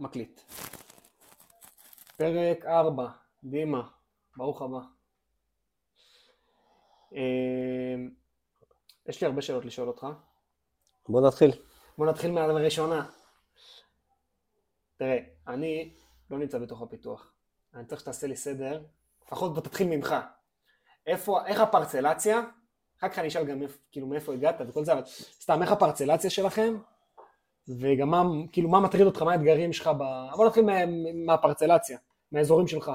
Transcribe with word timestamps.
מקליט. 0.00 0.40
פרק 2.16 2.66
4, 2.66 3.08
דימה, 3.44 3.88
ברוך 4.36 4.62
הבא. 4.62 4.78
אה, 7.14 7.94
יש 9.06 9.20
לי 9.20 9.26
הרבה 9.26 9.42
שאלות 9.42 9.64
לשאול 9.64 9.88
אותך. 9.88 10.06
בוא 11.08 11.28
נתחיל. 11.28 11.52
בוא 11.98 12.06
נתחיל 12.06 12.30
מהראשונה. 12.30 13.06
תראה, 14.96 15.18
אני 15.46 15.94
לא 16.30 16.38
נמצא 16.38 16.58
בתוך 16.58 16.82
הפיתוח. 16.82 17.32
אני 17.74 17.84
צריך 17.84 18.00
שתעשה 18.00 18.26
לי 18.26 18.36
סדר, 18.36 18.84
לפחות 19.26 19.54
בוא 19.54 19.62
תתחיל 19.62 19.88
ממך. 19.88 20.14
איפה, 21.06 21.46
איך 21.46 21.60
הפרצלציה, 21.60 22.40
אחר 22.98 23.08
כך 23.08 23.18
אני 23.18 23.28
אשאל 23.28 23.44
גם 23.44 23.62
כאילו 23.92 24.06
מאיפה 24.06 24.34
הגעת 24.34 24.56
וכל 24.68 24.84
זה, 24.84 24.92
אבל 24.92 25.04
סתם, 25.40 25.62
איך 25.62 25.72
הפרצלציה 25.72 26.30
שלכם, 26.30 26.74
וגם 27.68 28.10
מה, 28.10 28.22
כאילו, 28.52 28.68
מה 28.68 28.80
מטריד 28.80 29.06
אותך, 29.06 29.22
מה 29.22 29.32
האתגרים 29.32 29.72
שלך 29.72 29.86
ב... 29.86 30.02
בוא 30.36 30.46
נתחיל 30.46 30.64
מה, 30.64 30.72
מהפרצלציה, 31.26 31.98
מהאזורים 32.32 32.66
שלך. 32.66 32.90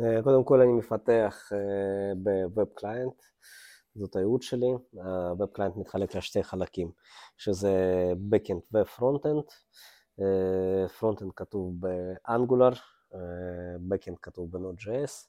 אה, 0.00 0.22
קודם 0.22 0.44
כל 0.44 0.60
אני 0.60 0.72
מפתח 0.72 1.52
אה, 1.52 2.12
ב 2.16 2.29
web 2.29 2.68
client, 2.74 3.22
זאת 3.94 4.16
הייעוד 4.16 4.42
שלי. 4.42 4.72
ה 4.92 5.07
web 5.07 5.50
client 5.52 5.76
מתחלק 5.76 6.14
לשתי 6.14 6.42
חלקים, 6.42 6.90
שזה 7.36 7.72
Backend 8.32 8.60
ו-Frontend. 8.72 9.52
Frontend 11.00 11.30
כתוב 11.36 11.74
ב 11.80 11.90
Angular, 11.90 12.72
Backend 13.90 14.16
כתוב 14.22 14.50
ב-Node.js, 14.50 15.28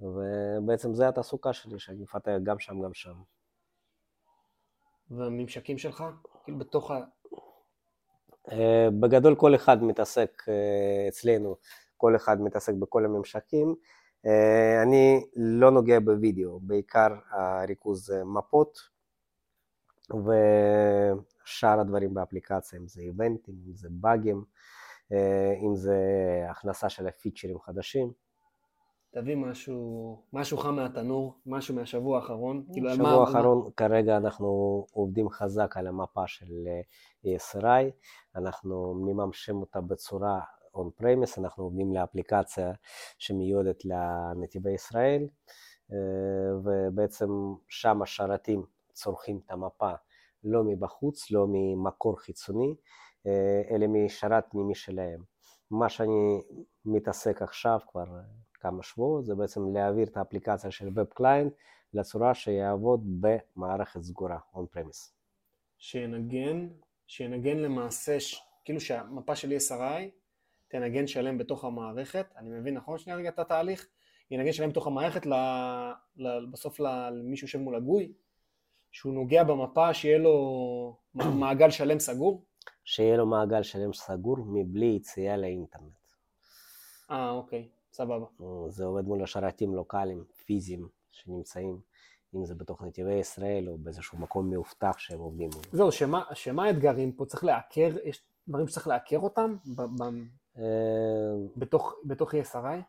ובעצם 0.00 0.94
זה 0.94 1.08
התעסוקה 1.08 1.52
שלי, 1.52 1.78
שאני 1.78 2.02
מפתח 2.02 2.32
גם 2.42 2.58
שם, 2.58 2.82
גם 2.82 2.94
שם. 2.94 3.14
והממשקים 5.10 5.78
שלך? 5.78 6.04
כאילו 6.44 6.58
בתוך 6.58 6.90
ה... 6.90 7.00
אה, 8.50 8.88
בגדול 9.00 9.34
כל 9.34 9.54
אחד 9.54 9.82
מתעסק 9.82 10.42
אה, 10.48 11.08
אצלנו, 11.08 11.56
כל 11.96 12.16
אחד 12.16 12.40
מתעסק 12.40 12.74
בכל 12.74 13.04
הממשקים. 13.04 13.74
אה, 14.26 14.82
אני 14.82 15.26
לא 15.36 15.70
נוגע 15.70 16.00
בווידאו, 16.00 16.60
בעיקר 16.60 17.08
הריכוז 17.30 18.06
זה 18.06 18.24
מפות 18.24 18.78
ושאר 20.10 21.80
הדברים 21.80 22.14
באפליקציה, 22.14 22.78
אם 22.78 22.88
זה 22.88 23.00
איבנטים, 23.00 23.54
אם 23.68 23.74
זה 23.74 23.88
באגים, 23.90 24.44
אם 25.62 25.74
זה 25.74 25.96
הכנסה 26.50 26.88
של 26.88 27.06
הפיצ'רים 27.06 27.60
חדשים. 27.60 28.12
תביא 29.14 29.36
משהו, 29.36 30.22
משהו 30.32 30.58
חם 30.58 30.76
מהתנור, 30.76 31.34
משהו 31.46 31.74
מהשבוע 31.74 32.16
האחרון. 32.16 32.64
כאילו 32.72 32.90
בשבוע 32.90 33.08
האחרון 33.08 33.58
מה... 33.64 33.70
כרגע 33.76 34.16
אנחנו 34.16 34.46
עובדים 34.92 35.28
חזק 35.30 35.76
על 35.76 35.86
המפה 35.86 36.26
של 36.26 36.52
ESRI, 37.26 37.90
אנחנו 38.36 38.94
מממשים 38.94 39.56
אותה 39.56 39.80
בצורה 39.80 40.40
און 40.74 40.90
פרמיס, 40.96 41.38
אנחנו 41.38 41.64
עובדים 41.64 41.92
לאפליקציה 41.92 42.72
שמיועדת 43.18 43.84
לנתיבי 43.84 44.72
ישראל, 44.72 45.28
ובעצם 46.64 47.28
שם 47.68 48.02
השרתים 48.02 48.62
צורכים 48.92 49.40
את 49.46 49.50
המפה 49.50 49.92
לא 50.44 50.64
מבחוץ, 50.64 51.30
לא 51.30 51.46
ממקור 51.48 52.20
חיצוני, 52.20 52.74
אלא 53.70 53.86
משרת 53.88 54.44
פנימי 54.50 54.74
שלהם. 54.74 55.22
מה 55.70 55.88
שאני 55.88 56.42
מתעסק 56.84 57.42
עכשיו 57.42 57.78
כבר 57.88 58.04
כמה 58.62 58.82
שבועות, 58.82 59.24
זה 59.24 59.34
בעצם 59.34 59.60
להעביר 59.74 60.06
את 60.06 60.16
האפליקציה 60.16 60.70
של 60.70 60.88
Web 60.88 61.18
Client 61.18 61.50
לצורה 61.94 62.34
שיעבוד 62.34 63.00
במערכת 63.20 64.00
סגורה, 64.00 64.38
on 64.54 64.76
premise. 64.76 65.12
שינגן, 65.78 66.68
שינגן 67.06 67.56
למעשה, 67.56 68.20
ש... 68.20 68.42
כאילו 68.64 68.80
שהמפה 68.80 69.36
של 69.36 69.52
ESRI 69.56 70.02
תנגן 70.68 71.06
שלם 71.06 71.38
בתוך 71.38 71.64
המערכת, 71.64 72.26
אני 72.36 72.50
מבין 72.50 72.74
נכון 72.74 72.98
שנייה 72.98 73.18
רגע 73.18 73.28
את 73.28 73.38
התהליך? 73.38 73.86
ינגן 74.30 74.52
שלם 74.52 74.70
בתוך 74.70 74.86
המערכת 74.86 75.26
ל... 75.26 75.34
ל... 76.16 76.46
בסוף 76.52 76.80
למי 76.80 77.36
שיושב 77.36 77.58
מול 77.58 77.76
הגוי, 77.76 78.12
שהוא 78.92 79.14
נוגע 79.14 79.44
במפה, 79.44 79.94
שיהיה 79.94 80.18
לו 80.18 80.96
מעגל 81.14 81.70
שלם 81.70 81.98
סגור? 81.98 82.44
שיהיה 82.84 83.16
לו 83.16 83.26
מעגל 83.26 83.62
שלם 83.62 83.92
סגור 83.92 84.36
מבלי 84.46 84.86
יציאה 84.86 85.36
לאינטרנט. 85.36 85.92
אה, 87.10 87.30
אוקיי. 87.30 87.68
סבבה. 87.92 88.26
זה 88.68 88.84
עובד 88.84 89.04
מול 89.04 89.22
השרתים 89.22 89.74
לוקאליים, 89.74 90.24
פיזיים, 90.44 90.88
שנמצאים, 91.10 91.80
אם 92.34 92.44
זה 92.44 92.54
בתוך 92.54 92.82
נתיבי 92.82 93.14
ישראל 93.14 93.68
או 93.68 93.78
באיזשהו 93.78 94.18
מקום 94.18 94.50
מאובטח 94.50 94.98
שהם 94.98 95.18
עובדים 95.18 95.50
מול. 95.54 95.62
זהו, 95.72 95.92
שמה, 95.92 96.24
שמה 96.34 96.64
האתגרים 96.64 97.12
פה? 97.12 97.26
צריך 97.26 97.44
לעקר, 97.44 97.90
יש 98.04 98.24
דברים 98.48 98.68
שצריך 98.68 98.88
לעקר 98.88 99.18
אותם 99.18 99.56
ב, 99.76 99.80
ב, 99.82 100.02
אה, 100.58 100.62
בתוך, 101.56 101.94
בתוך 102.04 102.34
ESRI? 102.34 102.82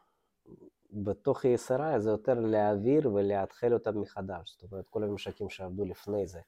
בתוך 0.91 1.46
ESRI 1.46 2.00
זה 2.00 2.09
יותר 2.09 2.40
להעביר 2.40 3.14
ולהתחיל 3.14 3.74
אותם 3.74 4.02
מחדש, 4.02 4.52
זאת 4.52 4.72
אומרת 4.72 4.88
כל 4.90 5.03
הממשקים 5.03 5.50
שעבדו 5.50 5.85
לפני 5.85 6.28
זה. 6.28 6.40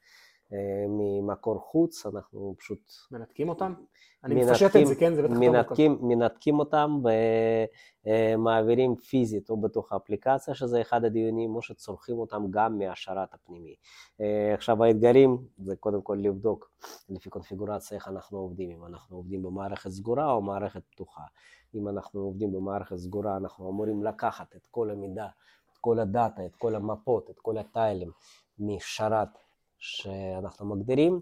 אה, 0.53 0.85
ממקור 0.89 1.59
חוץ, 1.59 2.05
אנחנו 2.05 2.55
פשוט... 2.57 2.91
מנתקים 3.11 3.49
אותם? 3.49 3.73
אני 4.23 4.35
מפשט 4.35 4.75
את 4.75 4.87
זה, 4.87 4.95
כן? 4.95 5.15
זה 5.15 5.23
בטח 5.23 5.33
מנתקים, 5.33 5.97
מנתקים 6.01 6.59
אותם 6.59 7.01
ומעבירים 8.05 8.95
פיזית 8.95 9.49
או 9.49 9.61
בתוך 9.61 9.93
האפליקציה, 9.93 10.55
שזה 10.55 10.81
אחד 10.81 11.05
הדיונים, 11.05 11.55
או 11.55 11.61
שצורכים 11.61 12.17
אותם 12.17 12.43
גם 12.49 12.79
מהשרת 12.79 13.33
הפנימי. 13.33 13.75
אה, 14.21 14.53
עכשיו 14.53 14.83
האתגרים 14.83 15.37
זה 15.57 15.75
קודם 15.75 16.01
כל 16.01 16.17
לבדוק 16.21 16.69
לפי 17.09 17.29
קונפיגורציה 17.29 17.97
איך 17.97 18.07
אנחנו 18.07 18.37
עובדים, 18.37 18.71
אם 18.71 18.85
אנחנו 18.85 19.17
עובדים 19.17 19.43
במערכת 19.43 19.89
סגורה 19.89 20.31
או 20.31 20.41
מערכת 20.41 20.81
פתוחה. 20.89 21.23
אם 21.75 21.87
אנחנו 21.87 22.21
עובדים 22.21 22.51
במערכת 22.51 22.95
סגורה, 22.95 23.37
אנחנו 23.37 23.69
אמורים 23.69 24.03
לקחת 24.03 24.55
את 24.55 24.67
כל 24.71 24.89
המידע, 24.89 25.27
את 25.71 25.77
כל 25.77 25.99
הדאטה, 25.99 26.45
את 26.45 26.55
כל 26.55 26.75
המפות, 26.75 27.29
את 27.29 27.39
כל 27.39 27.57
הטיילים 27.57 28.11
משרת 28.59 29.44
שאנחנו 29.79 30.65
מגדירים. 30.65 31.21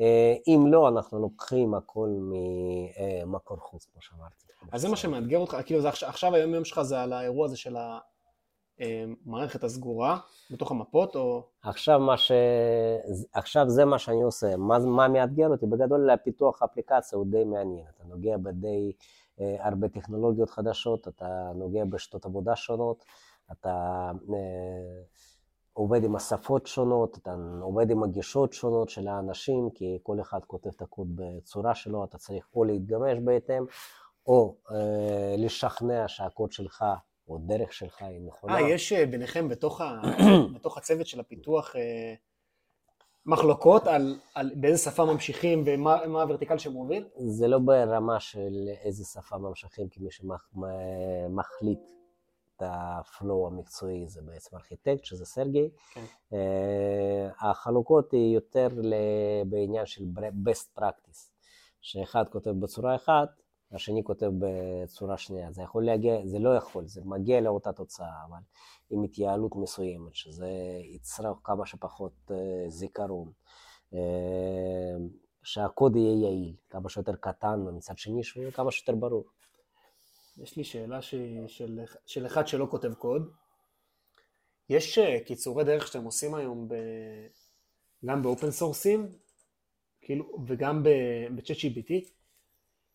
אה, 0.00 0.34
אם 0.46 0.66
לא, 0.66 0.88
אנחנו 0.88 1.20
לוקחים 1.20 1.74
הכל 1.74 2.08
ממקור 2.20 3.56
חוץ, 3.56 3.86
כמו 3.92 4.02
שאמרתי. 4.02 4.46
אז 4.72 4.80
זה 4.80 4.88
מה 4.88 4.96
שמאתגר 4.96 5.38
אותך, 5.38 5.56
כאילו 5.66 5.80
זה 5.80 5.88
עכשיו, 5.88 6.34
היום 6.34 6.54
יום 6.54 6.64
שלך 6.64 6.82
זה 6.82 7.00
על 7.00 7.12
האירוע 7.12 7.44
הזה 7.44 7.56
של 7.56 7.76
המערכת 8.78 9.64
הסגורה 9.64 10.18
בתוך 10.50 10.70
המפות, 10.70 11.16
או... 11.16 11.42
עכשיו, 11.62 12.00
ש... 12.16 12.32
עכשיו 13.32 13.68
זה 13.68 13.84
מה 13.84 13.98
שאני 13.98 14.22
עושה. 14.22 14.56
מה, 14.56 14.78
מה 14.78 15.08
מאתגר 15.08 15.48
אותי? 15.48 15.66
בגדול, 15.66 16.16
פיתוח 16.24 16.62
האפליקציה 16.62 17.18
הוא 17.18 17.26
די 17.30 17.44
מעניין. 17.44 17.86
אתה 17.96 18.04
נוגע 18.04 18.36
בדי 18.36 18.92
אה, 19.40 19.56
הרבה 19.60 19.88
טכנולוגיות 19.88 20.50
חדשות, 20.50 21.08
אתה 21.08 21.52
נוגע 21.54 21.84
בשתות 21.84 22.24
עבודה 22.24 22.56
שונות, 22.56 23.04
אתה... 23.52 24.10
אה, 24.34 25.02
עובד 25.72 26.04
עם 26.04 26.16
השפות 26.16 26.66
שונות, 26.66 27.18
אתה 27.18 27.34
עובד 27.60 27.90
עם 27.90 28.02
הגישות 28.02 28.52
שונות 28.52 28.88
של 28.88 29.08
האנשים, 29.08 29.70
כי 29.74 29.98
כל 30.02 30.20
אחד 30.20 30.40
כותב 30.46 30.70
את 30.76 30.82
הקוד 30.82 31.08
בצורה 31.14 31.74
שלו, 31.74 32.04
אתה 32.04 32.18
צריך 32.18 32.48
או 32.54 32.64
להתגמש 32.64 33.18
בהתאם, 33.24 33.64
או 34.26 34.56
אה, 34.70 35.34
לשכנע 35.38 36.08
שהקוד 36.08 36.52
שלך 36.52 36.84
או 37.28 37.38
דרך 37.38 37.72
שלך 37.72 38.02
היא 38.02 38.20
נכונה. 38.26 38.54
אה, 38.54 38.60
יש 38.60 38.92
אה, 38.92 39.06
ביניכם 39.06 39.48
בתוך, 39.48 39.80
ה... 39.80 40.00
בתוך 40.54 40.78
הצוות 40.78 41.06
של 41.06 41.20
הפיתוח 41.20 41.76
אה, 41.76 42.14
מחלוקות 43.26 43.86
על, 43.86 44.18
על 44.34 44.50
באיזה 44.56 44.78
שפה 44.78 45.04
ממשיכים 45.04 45.64
ומה 45.66 46.22
הוורטיקל 46.22 46.58
שמוביל? 46.58 47.04
זה 47.16 47.48
לא 47.48 47.58
ברמה 47.58 48.20
של 48.20 48.68
איזה 48.84 49.04
שפה 49.04 49.38
ממשיכים, 49.38 49.88
כי 49.88 50.00
מי 50.00 50.10
שמחליט 50.10 51.78
הפלואו 52.66 53.46
המקצועי 53.46 54.08
זה 54.08 54.22
בעצם 54.22 54.56
ארכיטקט, 54.56 55.04
שזה 55.04 55.24
סרגי. 55.24 55.70
כן. 55.94 56.04
Uh, 56.30 56.34
החלוקות 57.40 58.12
היא 58.12 58.34
יותר 58.34 58.68
בעניין 59.46 59.86
של 59.86 60.04
best 60.44 60.78
practice, 60.78 61.30
שאחד 61.80 62.24
כותב 62.28 62.50
בצורה 62.50 62.94
אחת, 62.94 63.28
השני 63.72 64.04
כותב 64.04 64.30
בצורה 64.38 65.18
שנייה. 65.18 65.52
זה 65.52 65.62
יכול 65.62 65.86
להגיע, 65.86 66.26
זה 66.26 66.38
לא 66.38 66.56
יכול, 66.56 66.86
זה 66.86 67.00
מגיע 67.04 67.40
לאותה 67.40 67.72
תוצאה, 67.72 68.24
אבל 68.28 68.38
עם 68.90 69.02
התייעלות 69.02 69.56
מסוימת, 69.56 70.14
שזה 70.14 70.50
יצרוך 70.94 71.40
כמה 71.44 71.66
שפחות 71.66 72.12
uh, 72.28 72.34
זיכרון. 72.68 73.32
Uh, 73.92 73.96
שהקוד 75.42 75.96
יהיה 75.96 76.20
יעיל, 76.22 76.54
כמה 76.70 76.88
שיותר 76.88 77.14
קטן, 77.20 77.64
ומצד 77.66 77.98
שני 77.98 78.22
שהוא 78.22 78.42
יהיה 78.42 78.52
כמה 78.52 78.70
שיותר 78.70 78.94
ברור. 78.94 79.24
יש 80.36 80.56
לי 80.56 80.64
שאלה 80.64 81.02
ש... 81.02 81.14
של... 81.46 81.80
של 82.06 82.26
אחד 82.26 82.46
שלא 82.46 82.66
כותב 82.70 82.94
קוד. 82.94 83.30
יש 84.68 84.98
אה, 84.98 85.20
קיצורי 85.26 85.64
דרך 85.64 85.86
שאתם 85.86 86.04
עושים 86.04 86.34
היום 86.34 86.68
ב... 86.68 86.74
גם 88.04 88.22
באופן 88.22 88.50
סורסים, 88.50 89.08
כאילו, 90.00 90.44
וגם 90.46 90.82
בצ'אט 91.34 91.56
GPT, 91.56 91.92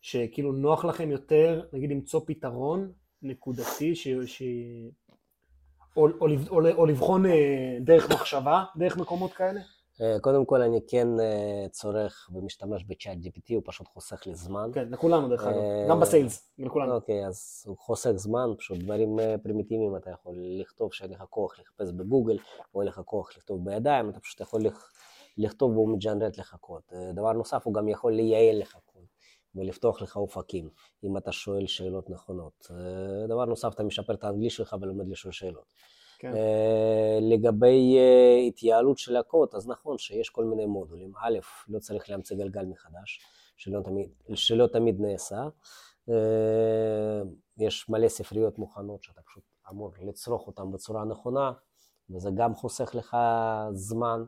שכאילו 0.01 0.51
נוח 0.51 0.85
לכם 0.85 1.11
יותר, 1.11 1.67
נגיד, 1.73 1.89
למצוא 1.89 2.21
פתרון 2.25 2.91
נקודתי, 3.21 3.95
ש... 3.95 4.07
ש... 4.07 4.41
או, 5.95 6.07
או, 6.07 6.27
או, 6.49 6.69
או 6.71 6.85
לבחון 6.85 7.25
אה, 7.25 7.77
דרך 7.81 8.11
מחשבה, 8.11 8.63
דרך 8.77 8.97
מקומות 8.97 9.33
כאלה? 9.33 9.61
אה, 10.01 10.19
קודם 10.21 10.45
כל, 10.45 10.61
אני 10.61 10.79
כן 10.87 11.07
אה, 11.19 11.65
צורך 11.71 12.29
ומשתמש 12.33 12.83
בצ'אט 12.83 13.17
GPT, 13.17 13.53
הוא 13.53 13.61
פשוט 13.65 13.87
חוסך 13.87 14.27
לי 14.27 14.35
זמן. 14.35 14.69
כן, 14.73 14.89
לכולנו 14.91 15.29
דרך 15.29 15.43
אגב, 15.43 15.57
אה, 15.57 15.85
גם 15.89 15.99
בסיילס, 15.99 16.51
לכולנו. 16.59 16.95
אוקיי, 16.95 17.27
אז 17.27 17.63
הוא 17.67 17.77
חוסך 17.77 18.11
זמן, 18.15 18.49
פשוט 18.57 18.77
דברים 18.77 19.09
פרימיטיביים 19.43 19.95
אתה 19.95 20.09
יכול 20.09 20.35
לכתוב 20.61 20.93
שאין 20.93 21.11
לך 21.11 21.23
כוח 21.29 21.59
לחפש 21.59 21.91
בגוגל, 21.91 22.37
או 22.75 22.81
אין 22.81 22.87
לך 22.87 23.01
כוח 23.05 23.37
לכתוב 23.37 23.65
בידיים, 23.65 24.09
אתה 24.09 24.19
פשוט 24.19 24.41
יכול 24.41 24.61
לכ- 24.61 24.91
לכתוב 25.37 25.71
והוא 25.71 25.89
מג'נרט 25.89 26.37
לך 26.37 26.55
קוד. 26.61 26.81
דבר 27.13 27.31
נוסף, 27.31 27.65
הוא 27.65 27.73
גם 27.73 27.87
יכול 27.87 28.13
לייעל 28.13 28.59
לך 28.59 28.77
קוד. 28.85 29.03
ולפתוח 29.55 30.01
לך 30.01 30.15
אופקים, 30.17 30.69
אם 31.03 31.17
אתה 31.17 31.31
שואל 31.31 31.67
שאלות 31.67 32.09
נכונות. 32.09 32.67
דבר 33.27 33.45
נוסף, 33.45 33.73
אתה 33.73 33.83
משפר 33.83 34.13
את 34.13 34.23
האנגלית 34.23 34.51
שלך 34.51 34.75
ולומד 34.81 35.07
לשאול 35.09 35.31
שאלות. 35.33 35.73
כן. 36.19 36.35
אה, 36.35 37.19
לגבי 37.21 37.97
אה, 37.97 38.37
התייעלות 38.47 38.97
של 38.97 39.15
הקוד, 39.15 39.49
אז 39.53 39.67
נכון 39.67 39.97
שיש 39.97 40.29
כל 40.29 40.45
מיני 40.45 40.65
מודולים. 40.65 41.13
א', 41.21 41.39
לא 41.67 41.79
צריך 41.79 42.09
להמציא 42.09 42.37
גלגל 42.37 42.65
מחדש, 42.65 43.21
שלא 43.57 43.81
תמיד, 43.81 44.09
שלא 44.33 44.67
תמיד 44.67 45.01
נעשה. 45.01 45.47
אה, 46.09 47.21
יש 47.57 47.89
מלא 47.89 48.07
ספריות 48.07 48.57
מוכנות 48.57 49.03
שאתה 49.03 49.21
פשוט 49.21 49.43
אמור 49.69 49.91
לצרוך 50.01 50.47
אותן 50.47 50.71
בצורה 50.71 51.05
נכונה, 51.05 51.51
וזה 52.09 52.29
גם 52.35 52.55
חוסך 52.55 52.95
לך 52.95 53.17
זמן. 53.73 54.23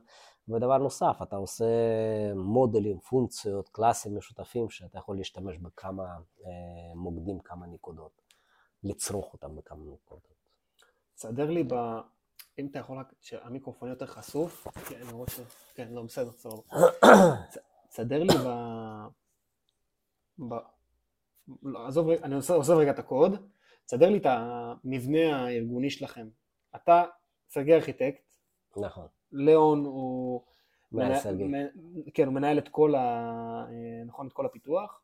ודבר 0.50 0.78
נוסף, 0.78 1.20
אתה 1.24 1.36
עושה 1.36 1.66
מודולים, 2.36 3.00
פונקציות, 3.00 3.70
קלאסים 3.70 4.18
משותפים, 4.18 4.70
שאתה 4.70 4.98
יכול 4.98 5.18
להשתמש 5.18 5.58
בכמה 5.58 6.06
מוקדים, 6.96 7.40
כמה 7.40 7.68
נקודות, 7.68 8.22
לצרוך 8.84 9.34
אותם 9.34 9.56
בכמה 9.56 9.84
נקודות. 9.94 10.39
תסדר 11.20 11.50
לי 11.50 11.64
ב... 11.64 11.74
אם 12.60 12.68
אתה 12.72 12.80
יכול 12.80 12.98
רק, 12.98 13.14
שהמיקרופון 13.22 13.90
יותר 13.90 14.06
חשוף, 14.06 14.68
כי 14.88 14.96
אני 14.96 15.12
רואה 15.12 15.30
ש... 15.30 15.40
כן, 15.76 15.88
לא, 15.92 16.04
בסדר, 16.04 16.32
סבבה. 16.32 16.62
תסדר 17.90 18.24
לי 18.24 18.34
ב... 18.46 18.48
ב... 20.50 20.54
לא, 21.64 21.88
עזוב, 21.88 22.10
אני 22.10 22.36
עוזב, 22.36 22.74
רגע 22.74 22.92
את 22.92 23.00
הקוד, 23.00 23.48
תסדר 23.86 24.10
לי 24.10 24.18
את 24.18 24.26
המבנה 24.26 25.46
הארגוני 25.46 25.90
שלכם. 25.90 26.30
אתה 26.76 27.04
סרגי 27.50 27.74
ארכיטקט, 27.74 28.34
נכון, 28.78 29.08
ליאון 29.32 29.86
הוא... 29.86 30.42
מנהל 30.92 31.08
מנהל- 31.08 31.20
סרגי. 31.20 31.44
כן, 32.14 32.26
הוא 32.26 32.34
מנהל 32.34 32.58
את 32.58 32.70
כל 32.70 32.96
ה... 32.96 33.00
אה, 33.70 34.06
נכון, 34.06 34.28
את 34.28 34.34
כל 34.34 34.46
הפיתוח. 34.46 35.02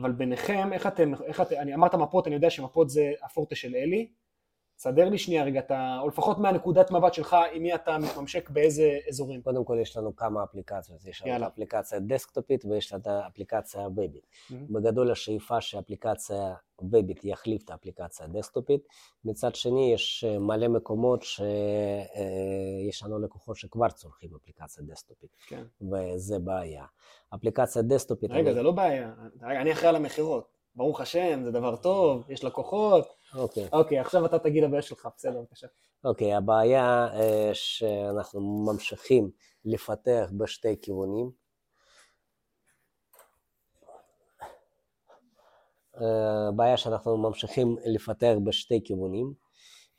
אבל 0.00 0.12
ביניכם, 0.12 0.72
איך 0.72 0.86
אתם, 0.86 1.14
איך 1.14 1.40
אתם, 1.40 1.56
אני 1.56 1.74
אמרת 1.74 1.94
מפות, 1.94 2.26
אני 2.26 2.34
יודע 2.34 2.50
שמפות 2.50 2.90
זה 2.90 3.12
הפורטה 3.22 3.54
של 3.54 3.74
אלי. 3.74 4.12
תסדר 4.82 5.08
לי 5.08 5.18
שנייה 5.18 5.44
רגע, 5.44 5.60
אתה, 5.60 5.98
או 6.02 6.08
לפחות 6.08 6.38
מהנקודת 6.38 6.90
מבט 6.90 7.14
שלך, 7.14 7.36
עם 7.52 7.62
מי 7.62 7.74
אתה 7.74 7.98
מתממשק 7.98 8.50
באיזה 8.50 8.98
אזורים. 9.08 9.42
קודם 9.42 9.64
כל 9.64 9.78
יש 9.80 9.96
לנו 9.96 10.16
כמה 10.16 10.44
אפליקציות, 10.44 11.04
יש 11.04 11.22
לנו. 11.26 11.44
האפליקציה 11.44 11.98
דסקטופית 12.00 12.64
ויש 12.64 12.92
לנו 12.92 13.02
האפליקציה 13.06 13.80
הוובית. 13.84 14.26
מהמם. 14.50 14.66
בגדול 14.72 15.10
השאיפה 15.10 15.60
שהאפליקציה 15.60 16.54
הוובית 16.76 17.24
יחליף 17.24 17.64
את 17.64 17.70
האפליקציה 17.70 18.26
הדסקטופית. 18.26 18.80
מצד 19.24 19.54
שני 19.54 19.92
יש 19.94 20.24
אה, 20.28 20.38
מלא 20.38 20.68
מקומות 20.68 21.22
שיש 21.22 23.02
לנו 23.02 23.18
לקוחות 23.18 23.56
שכבר 23.56 23.88
צורכים 23.88 24.30
אפליקציה 24.42 24.84
דסקטופית, 24.84 25.30
כן. 25.46 25.62
וזה 25.80 26.38
בעיה. 26.38 26.84
אפליקציה 27.34 27.82
דסקטופית, 27.82 28.30
רגע, 28.30 28.40
אני- 28.40 28.54
זה 28.54 28.62
לא 28.62 28.72
בעיה. 28.72 29.12
רגע, 29.42 29.60
אני 29.60 29.72
אחראי 29.72 29.88
על 29.88 29.96
המכירות. 29.96 30.61
ברוך 30.74 31.00
השם, 31.00 31.42
זה 31.44 31.50
דבר 31.50 31.76
טוב, 31.76 32.30
יש 32.30 32.44
לקוחות. 32.44 33.08
אוקיי. 33.34 33.68
אוקיי, 33.72 33.98
עכשיו 33.98 34.26
אתה 34.26 34.38
תגיד 34.38 34.64
הבעיה 34.64 34.82
שלך, 34.82 35.08
בסדר, 35.16 35.40
בבקשה. 35.40 35.66
אוקיי, 36.04 36.34
הבעיה 36.34 37.06
אה, 37.14 37.50
שאנחנו 37.52 38.64
ממשיכים 38.66 39.30
לפתח 39.64 40.30
בשתי 40.38 40.76
כיוונים. 40.82 41.30
אה, 46.00 46.48
הבעיה 46.48 46.76
שאנחנו 46.76 47.16
ממשיכים 47.16 47.76
לפתח 47.84 48.34
בשתי 48.44 48.80
כיוונים. 48.84 49.34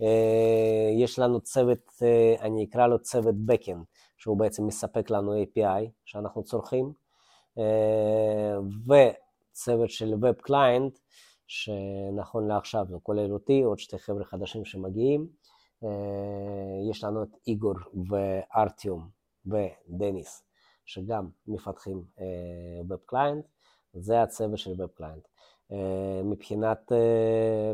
אה, 0.01 1.03
יש 1.03 1.19
לנו 1.19 1.41
צוות, 1.41 1.79
אה, 2.03 2.35
אני 2.41 2.65
אקרא 2.65 2.87
לו 2.87 2.99
צוות 2.99 3.35
backend, 3.51 3.83
שהוא 4.17 4.37
בעצם 4.37 4.67
מספק 4.67 5.09
לנו 5.09 5.43
API 5.43 5.89
שאנחנו 6.05 6.43
צורכים, 6.43 6.93
אה, 7.57 8.55
וצוות 9.53 9.89
של 9.89 10.13
Web 10.13 10.47
Client, 10.47 10.99
שנכון 11.47 12.47
לעכשיו 12.47 12.85
זה 12.89 12.97
כולל 13.03 13.33
אותי, 13.33 13.61
עוד 13.61 13.79
שתי 13.79 13.97
חבר'ה 13.97 14.23
חדשים 14.23 14.65
שמגיעים. 14.65 15.27
אה, 15.83 16.89
יש 16.91 17.03
לנו 17.03 17.23
את 17.23 17.29
איגור 17.47 17.73
וארטיום 18.09 19.09
ודניס, 19.45 20.43
שגם 20.85 21.29
מפתחים 21.47 22.03
web 22.87 22.99
client, 23.05 23.45
זה 23.93 24.21
הצוות 24.21 24.57
של 24.57 24.71
client. 24.95 25.27
מבחינת 26.23 26.91
אה, 26.91 27.71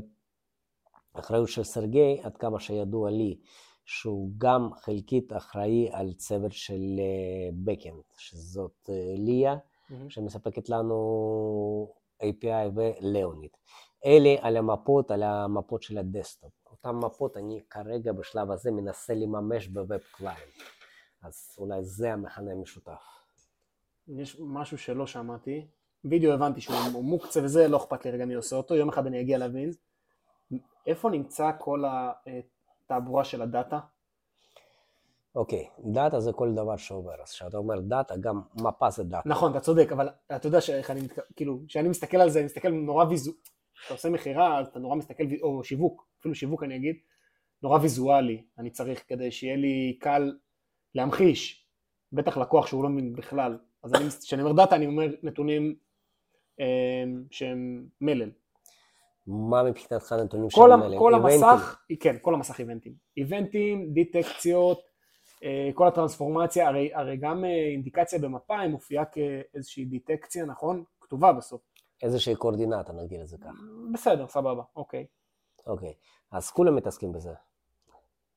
אחריות 1.14 1.48
של 1.48 1.64
סרגי, 1.64 2.20
עד 2.24 2.38
כמה 2.38 2.60
שידוע 2.60 3.12
לי, 3.12 3.40
שהוא 3.86 4.32
גם 4.38 4.70
חלקית 4.76 5.34
אחראי 5.34 5.90
על 5.92 6.14
צוות 6.14 6.52
של 6.52 7.00
backend, 7.64 8.04
שזאת 8.18 8.90
אה, 8.90 9.14
ליה, 9.18 9.56
מהמם. 9.90 10.10
שמספקת 10.10 10.70
לנו 10.70 11.94
API 12.24 12.70
ולאונית. 12.76 13.58
אלה 14.06 14.36
על 14.42 14.58
המפות, 14.58 15.12
על 15.12 15.24
המפות 15.24 15.84
של 15.84 15.98
ה 15.98 16.04
desktop. 16.04 16.52
אותן 16.72 16.96
מפות 17.06 17.38
אני 17.38 17.62
כרגע 17.70 18.12
בשלב 18.12 18.52
הזה 18.52 18.72
מנסה 18.72 19.14
לממש 19.14 19.68
ב 19.68 19.75
web 19.75 19.98
client. 20.12 20.54
אז 21.24 21.56
אולי 21.58 21.84
זה 21.84 22.14
המכנה 22.14 22.52
המשותף. 22.52 23.02
יש 24.08 24.38
משהו 24.40 24.78
שלא 24.78 25.08
שמעתי. 25.08 25.68
וידאו 26.06 26.34
הבנתי 26.34 26.62
שהוא 26.62 26.76
הוא 26.94 27.04
מוקצה 27.04 27.44
וזה, 27.44 27.68
לא 27.68 27.78
אכפת 27.78 28.06
לי 28.06 28.12
רגע 28.12 28.26
מי 28.26 28.34
עושה 28.34 28.56
אותו, 28.56 28.76
יום 28.76 28.90
אחד 28.90 29.06
אני 29.06 29.22
אגיע 29.22 29.38
להבין. 29.38 29.72
איפה 30.88 31.10
נמצא 31.10 31.52
כל 31.60 31.84
התעבורה 31.88 33.24
של 33.24 33.42
הדאטה? 33.42 33.80
אוקיי, 35.36 35.68
דאטה 35.94 36.20
זה 36.20 36.34
כל 36.34 36.54
דבר 36.54 36.78
שעובר. 36.78 37.22
אז 37.24 37.32
כשאתה 37.32 37.58
אומר 37.58 37.80
דאטה, 37.80 38.18
גם 38.18 38.42
מפה 38.56 38.90
זה 38.90 39.04
דאטה. 39.04 39.30
נכון, 39.30 39.52
אתה 39.52 39.60
צודק, 39.60 39.92
אבל 39.92 40.10
אתה 40.36 40.48
יודע 40.48 40.62
שאיך 40.62 40.92
אני, 40.92 41.02
כאילו, 41.36 41.60
כשאני 41.68 41.90
מסתכל 41.90 42.18
על 42.18 42.30
זה, 42.30 42.40
אני 42.40 42.46
מסתכל 42.46 42.70
נורא 42.70 43.06
ויזו... 43.06 43.32
אתה 43.86 43.94
עושה 43.94 44.10
מכירה, 44.10 44.60
אז 44.60 44.68
אתה 44.68 44.80
נורא 44.80 44.96
מסתכל, 44.96 45.24
או 45.42 45.64
שיווק, 45.64 46.08
אפילו 46.20 46.36
שיווק 46.36 46.64
אני 46.64 46.76
אגיד, 46.76 46.96
נורא 47.64 47.80
ויזואלי 47.82 48.44
אני 48.58 48.70
צריך 48.70 49.04
כדי 49.08 49.32
שיהיה 49.32 49.56
לי 49.56 49.98
קל 50.00 50.34
להמחיש, 50.96 51.66
בטח 52.14 52.38
לקוח 52.38 52.68
שהוא 52.68 52.84
לא 52.84 52.90
מבין 52.90 53.14
בכלל. 53.14 53.58
אז 53.84 53.94
אני, 53.94 54.10
כשאני 54.10 54.42
אומר 54.42 54.54
דאטה, 54.54 54.76
אני 54.76 54.86
אומר 54.88 55.08
נתונים 55.24 55.76
אה, 56.60 57.04
שהם 57.32 57.86
מלל. 58.02 58.32
מה 59.28 59.64
מבחינתך 59.64 60.12
הנתונים 60.12 60.50
ה- 60.72 60.86
אלה? 60.86 60.98
כל? 61.00 61.14
המסך, 61.14 61.82
כן, 62.00 62.16
כל 62.22 62.34
המסך 62.34 62.60
איבנטים. 62.60 62.94
איבנטים, 63.18 63.94
דיטקציות, 63.94 64.89
כל 65.74 65.88
הטרנספורמציה, 65.88 66.68
הרי, 66.68 66.94
הרי 66.94 67.18
גם 67.18 67.46
אה, 67.46 67.50
אינדיקציה 67.50 68.20
במפה 68.20 68.60
היא 68.60 68.70
מופיעה 68.70 69.06
כאיזושהי 69.06 69.86
דיטקציה, 69.86 70.46
נכון? 70.46 70.84
כתובה 71.00 71.34
בסוף. 71.34 71.62
איזושהי 72.04 72.36
קורדינטה, 72.36 72.94
נגדיר 72.94 73.22
את 73.22 73.28
זה 73.28 73.38
ככה. 73.38 73.64
בסדר, 73.94 74.28
סבבה, 74.28 74.64
אוקיי. 74.76 75.06
אוקיי, 75.68 75.94
אז 76.32 76.52
כולם 76.52 76.76
מתעסקים 76.76 77.12
בזה. 77.12 77.34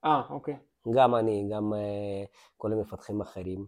אה, 0.04 0.22
אוקיי. 0.30 0.56
גם 0.90 1.14
אני, 1.14 1.48
גם 1.52 1.74
אה, 1.74 2.24
כל 2.56 2.72
המפתחים 2.72 3.20
האחרים. 3.20 3.66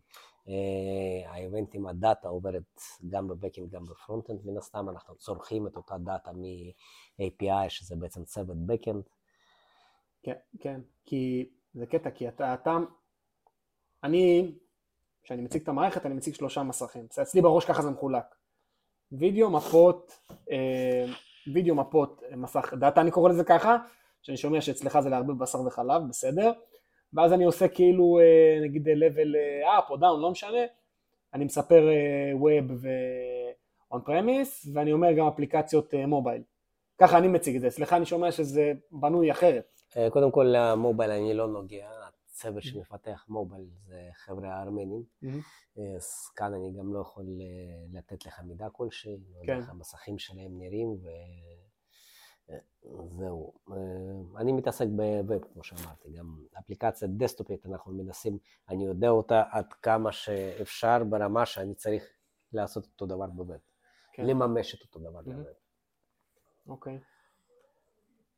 אה, 0.49 1.33
האיבנטים, 1.33 1.87
הדאטה 1.87 2.29
עוברת 2.29 2.81
גם 3.09 3.29
ב 3.29 3.34
backend, 3.34 3.71
גם 3.71 3.85
ב 3.85 3.91
frontend, 3.91 4.41
מן 4.45 4.57
הסתם 4.57 4.89
אנחנו 4.89 5.15
צורכים 5.15 5.67
את 5.67 5.77
אותה 5.77 5.99
דאטה 5.99 6.33
מ-API, 6.33 7.69
שזה 7.69 7.97
בעצם 7.97 8.25
צוות 8.25 8.67
backend. 8.67 9.03
כן, 10.23 10.37
כן, 10.61 10.81
כי 11.07 11.51
זה 11.75 11.87
קטע, 11.87 12.11
כי 12.11 12.29
אתה, 12.29 12.55
אתה, 12.55 12.79
אני, 14.05 14.53
כשאני 15.23 15.43
מציג 15.43 15.63
את 15.63 15.69
המערכת, 15.69 16.07
אני 16.07 16.15
מציג 16.15 16.35
שלושה 16.35 16.63
מסכים. 16.63 17.07
בסדר? 17.11 17.23
אצלי 17.23 17.41
בראש 17.41 17.65
ככה 17.65 17.83
זה 17.83 17.91
מחולק. 17.91 18.35
וידאו, 19.13 19.51
מפות, 19.51 20.19
אה, 20.51 21.05
וידאו, 21.55 21.75
מפות, 21.75 22.23
אה, 22.31 22.37
מסך 22.37 22.75
דאטה, 22.79 23.01
אני 23.01 23.11
קורא 23.11 23.31
לזה 23.31 23.45
ככה, 23.45 23.77
שאני 24.23 24.37
שומע 24.37 24.61
שאצלך 24.61 25.01
זה 25.01 25.09
להרבה 25.09 25.35
בשר 25.35 25.61
וחלב, 25.61 26.03
בסדר? 26.09 26.53
ואז 27.13 27.33
אני 27.33 27.45
עושה 27.45 27.69
כאילו, 27.69 28.19
אה, 28.19 28.59
נגיד, 28.63 28.89
level 28.89 29.37
אה, 29.37 29.79
up 29.79 29.91
או 29.91 29.97
down, 29.97 30.21
לא 30.23 30.31
משנה, 30.31 30.59
אני 31.35 31.45
מספר 31.45 31.89
אה, 31.89 32.33
web 32.33 32.73
ו-on 32.73 34.09
premise, 34.09 34.69
ואני 34.75 34.93
אומר 34.93 35.13
גם 35.13 35.27
אפליקציות 35.27 35.95
אה, 35.95 36.07
מובייל. 36.07 36.43
ככה 36.99 37.19
אני 37.19 37.29
מציג 37.29 37.55
את 37.55 37.61
זה, 37.61 37.69
אצלך 37.69 37.93
אני 37.93 38.07
שומע 38.07 38.33
שזה 38.33 38.73
בנוי 38.93 39.31
אחרת. 39.31 39.81
אה, 39.97 40.11
קודם 40.11 40.31
כל, 40.31 40.47
למובייל 40.49 41.11
אני 41.11 41.35
לא 41.35 41.49
נוגע, 41.49 41.89
הצוות 42.35 42.63
שמפתח 42.63 43.25
מובייל 43.29 43.69
זה 43.87 44.09
חבר'ה 44.15 44.55
הארמנים. 44.55 45.05
אה, 45.79 45.97
אז 45.97 46.29
כאן 46.37 46.55
אני 46.55 46.73
גם 46.79 46.95
לא 46.95 46.99
יכול 46.99 47.25
אה, 47.25 47.99
לתת 47.99 48.27
לך 48.27 48.41
מידע 48.41 48.69
כלשהי, 48.73 49.19
לא 49.33 49.41
יודע 49.41 49.55
כן. 49.55 49.61
איך 49.61 49.71
המסכים 49.71 50.19
שלהם 50.19 50.59
נראים, 50.59 50.97
זהו. 53.19 53.53
אני 54.37 54.53
מתעסק 54.53 54.87
בווב, 54.97 55.45
כמו 55.53 55.65
שאמרתי, 55.65 56.11
גם 56.19 56.39
אפליקציית 56.59 57.17
דסטופית, 57.17 57.67
אנחנו 57.67 57.93
מנסים, 57.93 58.39
אני 58.69 58.87
יודע 58.87 59.09
אותה 59.09 59.43
עד 59.51 59.73
כמה 59.73 60.13
שאפשר 60.13 61.05
ברמה 61.05 61.47
שאני 61.47 61.75
צריך 61.75 62.05
לעשות 62.53 62.85
אותו 62.85 63.07
דבר 63.07 63.27
בווב. 63.27 63.59
כן. 64.13 64.27
לממש 64.27 64.75
את 64.75 64.83
אותו 64.83 64.99
דבר. 64.99 65.23
בווב. 65.23 65.47
אוקיי. 66.67 66.99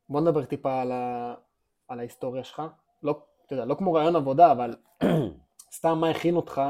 בוא 0.08 0.20
נדבר 0.20 0.44
טיפה 0.44 0.80
על, 0.80 0.92
ה... 0.92 1.34
על 1.88 1.98
ההיסטוריה 1.98 2.44
שלך. 2.44 2.62
לא, 3.02 3.26
אתה 3.46 3.54
יודע, 3.54 3.64
לא 3.64 3.74
כמו 3.74 3.92
ריאיון 3.92 4.16
עבודה, 4.16 4.52
אבל 4.52 4.76
סתם 5.76 5.98
מה 6.00 6.10
הכין 6.10 6.36
אותך 6.36 6.62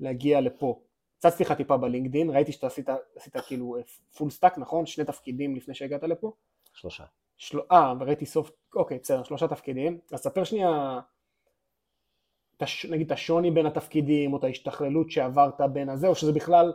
להגיע 0.00 0.40
לפה. 0.40 0.82
הצצתי 1.18 1.42
לך 1.42 1.52
טיפה 1.52 1.76
ב 1.76 1.81
LinkedIn, 1.81 2.30
ראיתי 2.30 2.52
שאתה 2.52 2.66
עשית, 2.66 2.88
עשית 3.16 3.36
כאילו 3.36 3.76
full 4.16 4.30
stack, 4.30 4.58
נכון? 4.58 4.86
שני 4.86 5.04
תפקידים 5.04 5.56
לפני 5.56 5.74
שהגעת 5.74 6.02
לפה? 6.02 6.32
שלושה. 6.72 7.04
של... 7.36 7.58
אה, 7.72 7.94
וראיתי 8.00 8.26
סוף, 8.26 8.50
אוקיי, 8.74 8.98
בסדר, 8.98 9.22
שלושה 9.22 9.48
תפקידים. 9.48 9.98
אז 10.12 10.20
ספר 10.20 10.44
שנייה, 10.44 11.00
תש... 12.56 12.86
נגיד 12.86 13.06
את 13.06 13.12
השוני 13.12 13.50
בין 13.50 13.66
התפקידים, 13.66 14.32
או 14.32 14.38
את 14.38 14.44
ההשתכללות 14.44 15.10
שעברת 15.10 15.60
בין 15.72 15.88
הזה, 15.88 16.08
או 16.08 16.14
שזה 16.14 16.32
בכלל, 16.32 16.72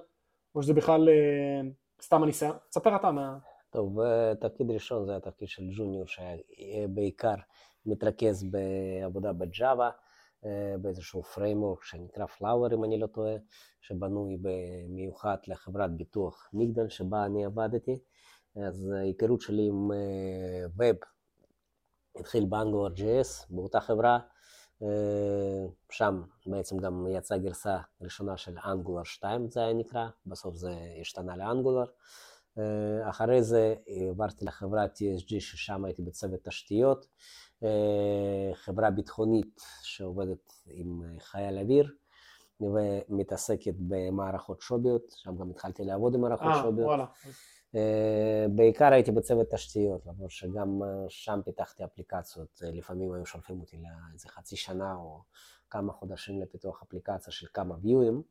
או 0.56 0.64
שזה 0.64 0.74
בכלל 0.74 1.10
אה, 1.10 1.62
סתם 2.02 2.24
הניסיון. 2.24 2.58
ספר 2.72 2.96
אתה 2.96 3.12
מה... 3.12 3.38
טוב, 3.70 3.98
תפקיד 4.40 4.72
ראשון 4.72 5.06
זה 5.06 5.16
התפקיד 5.16 5.48
של 5.48 5.64
junior, 5.78 6.06
שבעיקר 6.08 7.36
מתרכז 7.86 8.44
בעבודה 8.44 9.34
ב 9.34 9.43
Java, 9.43 9.92
באיזשהו 10.82 11.24
framework 11.24 11.84
שנקרא 11.84 12.26
Flower, 12.26 12.74
אם 12.74 12.84
אני 12.84 13.00
לא 13.00 13.08
טועה, 13.08 13.36
שבנוי 13.82 14.38
במיוחד 14.42 15.38
לחברת 15.48 15.98
ביטוח 15.98 16.50
מגדל, 16.54 16.90
שבה 16.90 17.26
אני 17.26 17.46
עבדתי. 17.46 18.00
אז 18.56 18.90
ההיכרות 18.90 19.42
שלי 19.42 19.68
עם 19.68 19.92
web 20.76 20.96
התחיל 22.20 22.46
ב 22.46 22.52
Angular 22.52 22.94
JS, 22.94 23.46
באותה 23.50 23.80
חברה. 23.80 24.20
שם 25.92 26.22
בעצם 26.46 26.78
גם 26.78 27.08
יצאה 27.10 27.38
גרסה 27.38 27.78
ראשונה 28.02 28.38
של 28.38 28.58
Angular 28.66 29.04
2, 29.04 29.50
זה 29.50 29.64
היה 29.64 29.74
נקרא, 29.74 30.08
בסוף 30.26 30.56
זה 30.56 30.72
השתנה 31.02 31.38
לאנגולר. 31.38 31.86
אה, 32.58 33.10
אחרי 33.10 33.44
זה 33.44 33.76
עברתי 33.88 34.46
לחברת 34.46 34.98
TSG, 34.98 35.40
ששם 35.40 35.86
הייתי 35.86 36.02
בצוות 36.02 36.40
תשתיות, 36.44 37.06
אה, 37.06 37.10
חברה 38.54 38.92
ביטחונית 38.92 39.62
שעובדת 39.84 40.52
עם 40.68 41.02
חייל 41.20 41.58
אוויר. 41.58 41.96
ומתעסקת 42.62 43.74
במערכות 43.78 44.62
שוביות, 44.62 45.12
שם 45.16 45.38
גם 45.38 45.50
התחלתי 45.50 45.84
לעבוד 45.84 46.16
עם 46.16 46.22
מערכות 46.22 46.48
아, 46.48 46.56
אה, 46.56 46.62
שוביות. 46.62 46.88
וואלה. 46.88 47.06
בעיקר 48.50 48.94
הייתי 48.94 49.12
בצוות 49.12 49.48
תשתיות, 49.54 50.06
למרות 50.06 50.32
שגם 50.32 50.82
שם 51.10 51.40
פיתחתי 51.46 51.84
אפליקציות, 51.84 52.62
לפעמים 52.62 53.14
היו 53.14 53.26
שולפים 53.26 53.60
אותי 53.60 53.78
לאיזה 53.78 54.30
חצי 54.30 54.56
שנה 54.56 54.96
או 54.96 55.22
כמה 55.70 55.94
חודשים 55.94 56.42
לפיתוח 56.42 56.84
אפליקציה 56.84 57.34
של 57.34 57.48
כמה 57.54 57.76
ויואים. 57.82 58.22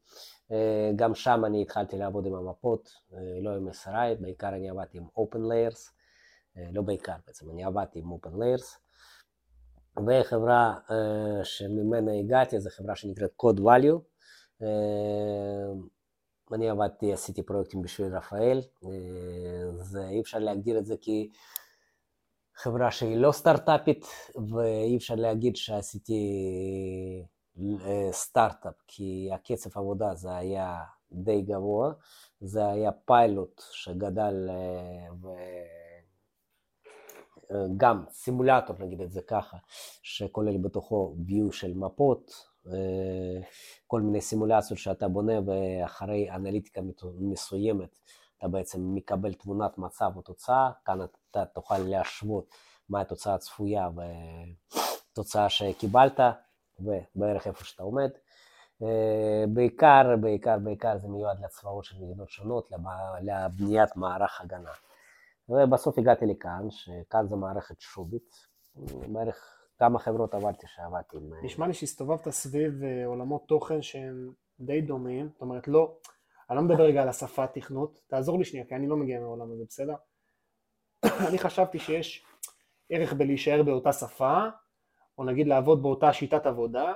אה, 0.51 0.91
גם 0.97 1.15
שם 1.15 1.45
אני 1.45 1.63
התחלתי 1.63 1.97
לעבוד 1.97 2.27
עם 2.27 2.35
המפות, 2.35 2.93
אה, 3.13 3.19
לא 3.43 3.57
עם 3.57 3.69
SRI, 3.69 4.21
בעיקר 4.21 4.49
אני 4.49 4.71
עבדתי 4.71 4.99
עם 4.99 5.05
Open 5.05 5.39
Layers, 5.39 5.91
אה, 6.57 6.69
לא 6.73 6.83
בעיקר 6.83 7.17
בעצם, 7.27 7.51
אני 7.51 7.65
עבדתי 7.65 7.99
עם 7.99 8.13
Open 8.13 8.33
Layers. 8.33 8.84
וחברה 10.07 10.75
שממנה 11.45 12.13
הגעתי 12.13 12.61
זו 12.61 12.71
חברה 12.71 12.97
שנקראת 12.97 13.31
Code 13.43 13.61
Value. 13.61 14.01
אני 16.53 16.71
עבדתי, 16.71 17.13
עשיתי 17.13 17.43
פרויקטים 17.43 17.83
בשביל 17.83 18.17
רפאל, 18.17 18.61
זה 19.83 20.09
אי 20.09 20.21
אפשר 20.21 20.39
להגדיר 20.39 20.79
את 20.79 20.87
זה 20.87 20.95
כי 21.01 21.31
חברה 22.55 22.91
שהיא 22.91 23.17
לא 23.17 23.33
סטארט-אפית, 23.33 24.07
ואי 24.55 24.97
אפשר 24.97 25.15
להגיד 25.15 25.57
שעשיתי 25.57 26.23
אה, 27.61 28.09
סטארט-אפ, 28.13 28.75
כי 28.87 29.31
הקצב 29.35 29.71
עבודה 29.79 30.15
זה 30.15 30.37
היה 30.37 30.81
די 31.13 31.43
גבוה, 31.43 31.93
זה 32.41 32.67
היה 32.67 32.93
פיילוט 32.93 33.63
שגדל 33.73 34.49
אה, 34.51 35.07
אה, 37.51 37.93
סימולטור, 38.11 38.77
נגיד 38.79 39.01
את 39.01 39.11
זה 39.11 39.23
ככה, 39.23 39.57
שכולל 40.03 40.57
בתוכו 40.57 41.15
view 41.29 41.53
של 41.53 41.75
מפות, 41.75 42.55
כל 43.87 44.01
מיני 44.01 44.21
סימולציות 44.21 44.79
שאתה 44.79 45.09
בונה 45.09 45.33
ואחרי 45.47 46.31
אנליטיקה 46.31 46.81
מסוימת 47.21 47.99
אתה 48.45 48.49
בעצם 48.49 48.95
מקבל 48.95 49.33
תמונת 49.33 49.79
מצב 49.79 50.11
או 50.17 50.23
תוצאה, 50.23 50.71
כאן 50.85 50.99
אתה 51.31 51.45
תוכל 51.45 51.79
להשוות 51.79 52.55
מה 52.89 53.01
התוצאה 53.01 53.35
הצפויה 53.35 53.89
ותוצאה 55.13 55.49
שקיבלת, 55.49 56.21
ובערך 56.81 57.47
איפה 57.47 57.65
שאתה 57.65 57.83
עומד. 57.83 58.11
אה, 58.83 59.45
בעיקר, 59.49 60.17
בעיקר, 60.21 60.59
בעיקר 60.59 60.99
זה 60.99 61.09
מיועד 61.09 61.41
לצבאות 61.45 61.85
של 61.85 61.97
מדינות 62.01 62.31
שונות, 62.31 62.71
לבניית 63.23 63.97
מערך 63.97 64.41
הגנה. 64.41 64.71
ובסוף 65.49 65.99
הגעתי 65.99 66.27
לכאן, 66.27 66.71
שכאן 66.71 67.27
זו 67.27 67.37
מערכת 67.37 67.81
שובית, 67.81 68.37
בערך 69.13 69.55
כמה 69.79 69.99
חברות 69.99 70.35
עברתי 70.35 70.67
שעבדתי 70.67 71.17
עם... 71.17 71.45
נשמע 71.45 71.67
לי 71.67 71.75
שהסתובבת 71.75 72.29
סביב 72.29 72.83
אה, 72.85 73.07
עולמות 73.07 73.49
תוכן 73.49 73.83
שהם 73.83 74.33
די 74.61 74.81
דומים, 74.81 75.29
זאת 75.33 75.43
אומרת 75.43 75.69
לא, 75.69 75.97
אני 76.51 76.57
לא 76.57 76.63
מדבר 76.63 76.85
רגע 76.85 77.03
על 77.03 77.09
השפת 77.09 77.51
תכנות, 77.55 78.01
תעזור 78.07 78.39
לי 78.39 78.45
שנייה, 78.45 78.67
כי 78.67 78.75
אני 78.75 78.89
לא 78.89 78.97
מגיע 78.97 79.21
מהעולם 79.21 79.53
הזה, 79.53 79.65
בסדר? 79.69 79.95
אני 81.29 81.39
חשבתי 81.39 81.79
שיש 81.79 82.27
ערך 82.91 83.13
בלהישאר 83.13 83.63
באותה 83.63 83.93
שפה, 83.93 84.39
או 85.19 85.25
נגיד 85.25 85.47
לעבוד 85.47 85.83
באותה 85.83 86.13
שיטת 86.13 86.47
עבודה. 86.47 86.93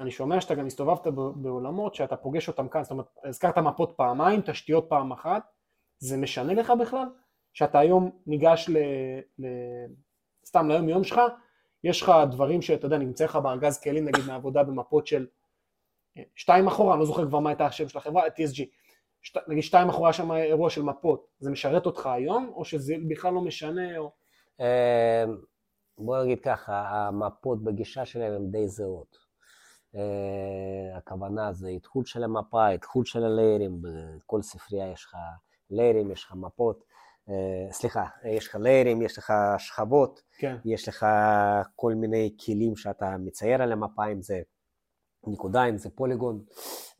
אני 0.00 0.10
שומע 0.10 0.40
שאתה 0.40 0.54
גם 0.54 0.66
הסתובבת 0.66 1.06
בעולמות 1.36 1.94
שאתה 1.94 2.16
פוגש 2.16 2.48
אותם 2.48 2.68
כאן, 2.68 2.82
זאת 2.82 2.90
אומרת, 2.90 3.06
הזכרת 3.24 3.58
מפות 3.58 3.92
פעמיים, 3.96 4.40
תשתיות 4.40 4.86
פעם 4.88 5.12
אחת, 5.12 5.42
זה 5.98 6.16
משנה 6.16 6.54
לך 6.54 6.72
בכלל? 6.80 7.06
שאתה 7.56 7.78
היום 7.78 8.10
ניגש 8.26 8.66
ל... 8.68 8.76
ל... 9.38 9.46
סתם 10.46 10.68
ליום 10.68 10.88
יום 10.88 11.04
שלך, 11.04 11.20
יש 11.84 12.02
לך 12.02 12.12
דברים 12.30 12.62
שאתה 12.62 12.86
יודע, 12.86 12.98
נמצא 12.98 13.24
לך 13.24 13.36
בארגז 13.36 13.78
כלים 13.80 14.04
נגיד 14.04 14.24
מעבודה 14.26 14.62
במפות 14.62 15.06
של 15.06 15.26
שתיים 16.34 16.66
אחורה, 16.66 16.92
אני 16.92 17.00
לא 17.00 17.06
זוכר 17.06 17.26
כבר 17.26 17.38
מה 17.38 17.50
הייתה 17.50 17.66
השם 17.66 17.88
של 17.88 17.98
החברה, 17.98 18.26
TSG, 18.26 18.64
שת, 19.22 19.48
נגיד 19.48 19.62
שתיים 19.62 19.88
אחורה 19.88 20.12
שם 20.12 20.32
אירוע 20.32 20.70
של 20.70 20.82
מפות, 20.82 21.26
זה 21.38 21.50
משרת 21.50 21.86
אותך 21.86 22.06
היום, 22.06 22.52
או 22.54 22.64
שזה 22.64 22.94
בכלל 23.08 23.34
לא 23.34 23.40
משנה? 23.40 23.98
או... 23.98 24.12
אמ, 24.60 25.36
בוא 25.98 26.22
נגיד 26.22 26.40
ככה, 26.40 26.88
המפות 26.88 27.64
בגישה 27.64 28.04
שלהם 28.04 28.32
הן 28.32 28.50
די 28.50 28.68
זהות. 28.68 29.26
Uh, 29.94 30.96
הכוונה 30.96 31.52
זה 31.52 31.68
איתחות 31.68 32.06
של 32.06 32.24
המפה, 32.24 32.70
איתחות 32.70 33.06
של 33.06 33.24
הליירים, 33.24 33.82
בכל 33.82 34.42
ספרייה 34.42 34.92
יש 34.92 35.04
לך 35.04 35.16
ליירים, 35.70 36.10
יש 36.10 36.24
לך 36.24 36.34
מפות, 36.34 36.84
סליחה, 37.70 38.04
יש 38.24 38.48
לך 38.48 38.56
ליירים, 38.60 39.02
יש 39.02 39.18
לך 39.18 39.32
שכבות, 39.58 40.22
כן. 40.38 40.56
יש 40.64 40.88
לך 40.88 41.06
כל 41.76 41.94
מיני 41.94 42.36
כלים 42.44 42.76
שאתה 42.76 43.16
מצייר 43.18 43.62
על 43.62 43.72
המפה, 43.72 44.12
אם 44.12 44.22
זה 44.22 44.40
נקודה, 45.26 45.64
אם 45.64 45.78
זה 45.78 45.90
פוליגון, 45.90 46.44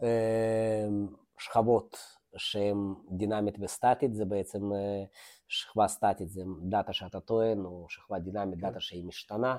אמ, 0.02 1.06
שכבות 1.38 1.96
שהן 2.36 2.94
דינמית 3.10 3.54
וסטטית, 3.60 4.14
זה 4.14 4.24
בעצם 4.24 4.72
אה, 4.72 5.04
שכבה 5.48 5.88
סטטית, 5.88 6.30
זה 6.30 6.42
דאטה 6.62 6.92
שאתה 6.92 7.20
טוען, 7.20 7.64
או 7.64 7.86
שכבה 7.88 8.18
דינמית, 8.18 8.58
דאטה 8.58 8.80
שהיא 8.80 9.04
משתנה, 9.04 9.56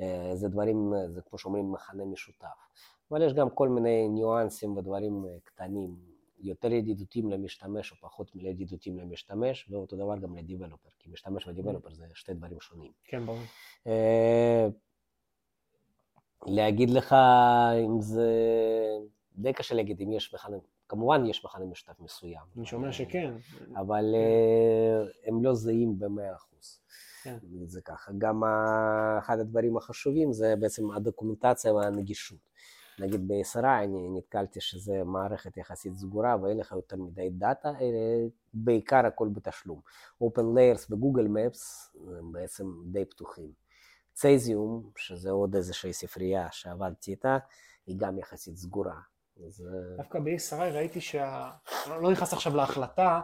אה, 0.00 0.30
זה 0.34 0.48
דברים, 0.48 0.92
זה 1.14 1.20
כמו 1.22 1.38
שאומרים, 1.38 1.72
מכנה 1.72 2.04
משותף. 2.04 2.46
אבל 3.10 3.22
יש 3.22 3.34
גם 3.34 3.50
כל 3.50 3.68
מיני 3.68 4.08
ניואנסים 4.08 4.76
ודברים 4.76 5.24
אה, 5.26 5.36
קטנים, 5.44 5.96
יותר 6.38 6.72
ידידותיים 6.72 7.30
למשתמש 7.30 7.92
או 7.92 7.96
פחות 7.96 8.30
ידידותיים 8.34 8.98
למשתמש, 8.98 9.68
ואותו 9.70 9.96
דבר 9.96 10.18
גם 10.18 10.36
ל 10.36 10.41
developer, 10.41 10.88
כי 10.98 11.10
משתמש 11.10 11.46
ו 11.46 11.51
developer 11.51 11.94
זה 11.94 12.06
שתי 12.14 12.34
דברים 12.34 12.60
שונים. 12.60 12.92
כן, 13.04 13.26
ברור. 13.26 13.38
להגיד 16.46 16.90
לך 16.90 17.14
אם 17.86 18.00
זה... 18.00 18.30
די 19.36 19.52
קשה 19.52 19.74
להגיד 19.74 20.00
אם 20.00 20.12
יש 20.12 20.34
מכנה, 20.34 20.56
כמובן 20.88 21.26
יש 21.26 21.44
מכנה 21.44 21.64
משותף 21.64 22.00
מסוים. 22.00 22.42
אני 22.56 22.66
שומע 22.66 22.92
שכן. 22.92 23.34
אבל 23.76 24.14
אה, 24.14 25.04
הם 25.26 25.44
לא 25.44 25.54
זהים 25.54 25.98
במאה 25.98 26.34
אחוז. 26.34 26.80
כן. 27.22 27.38
זה 27.66 27.80
ככה. 27.80 28.12
גם 28.18 28.42
אחד 29.18 29.38
הדברים 29.38 29.76
החשובים 29.76 30.32
זה 30.32 30.54
בעצם 30.60 30.90
הדוקומנטציה 30.90 31.74
והנגישות. 31.74 32.50
נגיד 32.98 33.28
ב-SRI 33.28 33.84
אני 33.84 34.08
נתקלתי 34.18 34.60
שזה 34.60 35.04
מערכת 35.04 35.56
יחסית 35.56 35.96
סגורה 35.96 36.36
ואין 36.42 36.58
לך 36.58 36.72
יותר 36.72 36.96
מדי 36.96 37.30
דאטה, 37.30 37.72
בעיקר 38.54 39.06
הכל 39.06 39.28
בתשלום. 39.32 39.80
Open 40.22 40.56
Layers 40.56 40.86
וגוגל 40.90 41.26
Maps 41.26 41.60
הם 42.18 42.32
בעצם 42.32 42.64
די 42.84 43.04
פתוחים. 43.04 43.50
צזיום, 44.12 44.90
שזה 44.96 45.30
עוד 45.30 45.56
איזושהי 45.56 45.92
ספרייה 45.92 46.48
שעבדתי 46.52 47.10
איתה, 47.10 47.38
היא 47.86 47.96
גם 47.98 48.18
יחסית 48.18 48.56
סגורה. 48.56 49.00
אז... 49.46 49.64
דווקא 49.96 50.18
ב-SRI 50.18 50.72
ראיתי 50.72 51.00
שה... 51.00 51.50
לא 51.86 52.10
נכנס 52.12 52.32
עכשיו 52.32 52.56
להחלטה, 52.56 53.20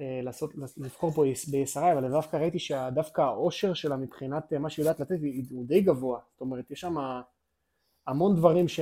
אה, 0.00 0.20
לעשות, 0.22 0.50
לבחור 0.76 1.10
פה 1.10 1.24
בישרי, 1.50 1.92
אבל 1.92 2.10
דווקא 2.10 2.36
ראיתי 2.36 2.58
שדווקא 2.58 3.20
העושר 3.20 3.74
שלה 3.74 3.96
מבחינת 3.96 4.52
אה, 4.52 4.58
מה 4.58 4.70
שהיא 4.70 4.82
יודעת 4.84 5.00
לתת 5.00 5.16
הוא 5.50 5.66
די 5.66 5.80
גבוה. 5.80 6.20
זאת 6.32 6.40
אומרת, 6.40 6.70
יש 6.70 6.80
שם 6.80 6.96
המון 8.06 8.36
דברים 8.36 8.68
ש, 8.68 8.80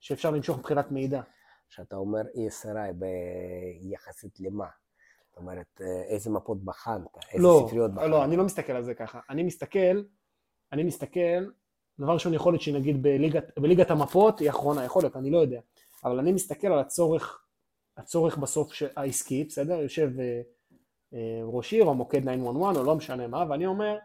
שאפשר 0.00 0.30
למשוך 0.30 0.58
מבחינת 0.58 0.92
מידע. 0.92 1.22
כשאתה 1.68 1.96
אומר 1.96 2.20
ESRI 2.20 2.92
ביחסית 3.82 4.40
למה? 4.40 4.66
זאת 5.28 5.36
אומרת, 5.36 5.80
אה, 5.80 6.02
איזה 6.02 6.30
מפות 6.30 6.64
בחנת? 6.64 7.06
איזה 7.32 7.42
לא, 7.42 7.64
ספריות 7.66 7.94
בחנת? 7.94 8.10
לא, 8.10 8.24
אני 8.24 8.36
לא 8.36 8.44
מסתכל 8.44 8.72
על 8.72 8.82
זה 8.82 8.94
ככה. 8.94 9.20
אני 9.30 9.42
מסתכל, 9.42 10.02
אני 10.72 10.82
מסתכל, 10.82 11.50
דבר 11.98 12.12
ראשון 12.12 12.34
יכול 12.34 12.52
להיות 12.52 12.62
שנגיד 12.62 13.02
בליגת, 13.02 13.58
בליגת 13.58 13.90
המפות 13.90 14.38
היא 14.38 14.50
אחרונה, 14.50 14.84
יכול 14.84 15.02
להיות, 15.02 15.16
אני 15.16 15.30
לא 15.30 15.38
יודע. 15.38 15.60
אבל 16.04 16.18
אני 16.18 16.32
מסתכל 16.32 16.66
על 16.66 16.78
הצורך 16.78 17.44
הצורך 17.96 18.38
בסוף 18.38 18.72
העסקי, 18.96 19.44
בסדר? 19.44 19.74
יושב 19.80 20.10
אה, 20.18 20.40
אה, 21.14 21.40
ראש 21.42 21.72
עיר 21.72 21.84
או 21.84 21.94
מוקד 21.94 22.20
911 22.20 22.80
או 22.80 22.86
לא 22.86 22.94
משנה 22.94 23.26
מה, 23.26 23.44
ואני 23.48 23.66
אומר, 23.66 23.98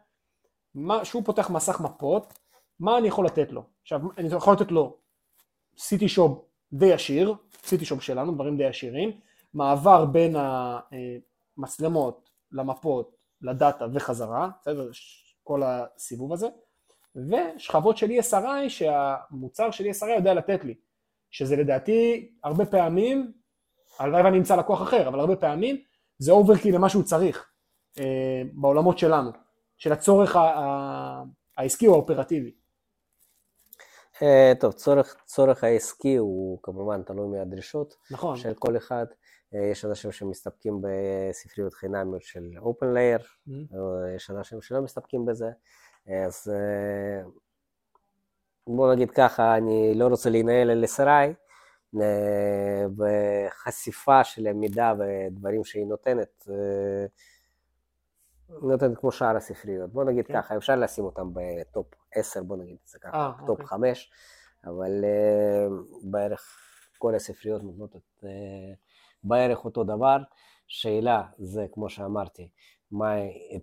מה, 0.75 1.06
שהוא 1.06 1.24
פותח 1.25 1.50
מסך 1.50 1.82
מפות, 1.82 2.38
מה 2.79 2.98
אני 2.98 3.07
יכול 3.07 3.25
לתת 3.25 3.51
לו? 3.51 3.63
עכשיו, 3.81 4.01
אני 4.17 4.27
יכול 4.36 4.53
לתת 4.53 4.71
לו 4.71 4.98
CityShob 5.77 6.45
די 6.74 6.93
עשיר, 6.93 7.36
CityShob 7.63 8.01
שלנו, 8.01 8.36
דברים 8.36 8.57
די 8.57 8.65
עשירים, 8.65 9.12
מעבר 9.53 10.05
בין 10.05 10.36
המצלמות 11.57 12.29
למפות, 12.51 13.15
לדאטה 13.41 13.86
וחזרה, 13.93 14.50
בסדר? 14.62 14.89
כל 15.43 15.62
הסיבוב 15.63 16.33
הזה, 16.33 16.48
ושכבות 17.15 17.98
של 17.98 18.07
ESRI 18.09 18.69
שהמוצר 18.69 19.71
של 19.71 19.86
ESRI 19.86 20.09
יודע 20.09 20.33
לתת 20.33 20.63
לי, 20.63 20.75
שזה 21.31 21.55
לדעתי 21.55 22.31
הרבה 22.43 22.65
פעמים 22.65 23.31
הלוואי 24.00 24.24
ואני 24.24 24.38
אמצא 24.38 24.55
לקוח 24.55 24.81
אחר, 24.81 25.07
אבל 25.07 25.19
הרבה 25.19 25.36
פעמים 25.36 25.77
זה 26.17 26.31
overkill 26.31 26.71
למה 26.71 26.89
שהוא 26.89 27.03
צריך 27.03 27.50
אה, 28.00 28.41
בעולמות 28.53 28.98
שלנו, 28.98 29.31
של 29.77 29.91
הצורך 29.91 30.38
העסקי 31.57 31.88
או 31.88 31.93
האופרטיבי. 31.93 32.51
אה, 34.21 34.53
טוב, 34.59 34.73
צורך, 34.73 35.15
צורך 35.25 35.63
העסקי 35.63 36.15
הוא 36.15 36.59
כמובן 36.63 37.03
תלוי 37.03 37.27
מהדרישות 37.27 37.95
נכון. 38.11 38.38
של 38.38 38.53
כל 38.53 38.77
אחד. 38.77 39.05
אה, 39.55 39.65
יש 39.71 39.85
אנשים 39.85 40.11
שמסתפקים 40.11 40.81
בספריות 40.81 41.73
חינמיות 41.73 42.23
של 42.23 42.43
open 42.57 42.95
layer, 42.95 43.23
mm-hmm. 43.23 43.75
יש 44.15 44.29
אנשים 44.29 44.61
שלא 44.61 44.81
מסתפקים 44.81 45.25
בזה. 45.25 45.49
אז 46.27 46.51
בוא 48.67 48.93
נגיד 48.93 49.11
ככה, 49.11 49.57
אני 49.57 49.93
לא 49.95 50.07
רוצה 50.07 50.29
להנהל 50.29 50.69
על 50.69 50.83
SRI, 50.83 51.33
וחשיפה 52.97 54.23
של 54.23 54.47
המידע 54.47 54.93
ודברים 54.99 55.63
שהיא 55.63 55.85
נותנת, 55.85 56.47
אה, 56.49 57.05
נותנת 58.62 58.98
כמו 58.98 59.12
שאר 59.12 59.36
הספריות. 59.36 59.94
בוא 59.94 60.03
נגיד 60.03 60.27
כן. 60.27 60.34
ככה, 60.41 60.58
אפשר 60.58 60.75
לשים 60.75 61.03
אותם 61.06 61.29
ב 61.33 61.47
top 61.47 61.88
10, 62.15 62.44
בוא 62.44 62.58
נגיד 62.58 62.77
את 62.84 62.88
זה 62.88 63.00
ככה, 63.00 63.12
אה, 63.12 63.48
אה, 63.48 63.49
top 63.49 63.50
אוקיי. 63.50 63.65
5, 63.65 64.12
אבל 64.65 65.03
uh, 65.03 65.74
בערך 66.03 66.58
כל 66.98 67.15
הספריות 67.15 67.63
נותנות 67.63 67.96
את, 67.96 68.24
uh, 68.24 68.25
בערך 69.24 69.65
אותו 69.65 69.84
דבר. 69.84 70.18
שאלה 70.70 71.24
זה, 71.38 71.65
כמו 71.72 71.89
שאמרתי, 71.89 72.50
מה 72.91 73.13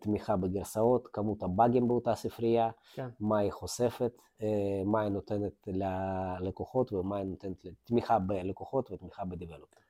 תמיכה 0.01 0.37
בגרסאות, 0.37 1.09
כמות 1.13 1.43
הבאגים 1.43 1.89
באותה 1.89 2.15
ספרייה, 2.15 2.71
כן. 2.95 3.09
מה 3.21 3.39
היא 3.39 3.53
חושפת, 3.53 4.13
אה, 4.43 4.83
מה 4.85 5.01
היא 5.01 5.11
נותנת 5.11 5.53
ללקוחות 5.67 6.93
ומה 6.93 7.17
היא 7.17 7.27
נותנת 7.27 7.65
לתמיכה 7.65 8.19
בלקוחות 8.19 8.91
ותמיכה 8.93 9.25
ב 9.25 9.30
developer. 9.30 9.81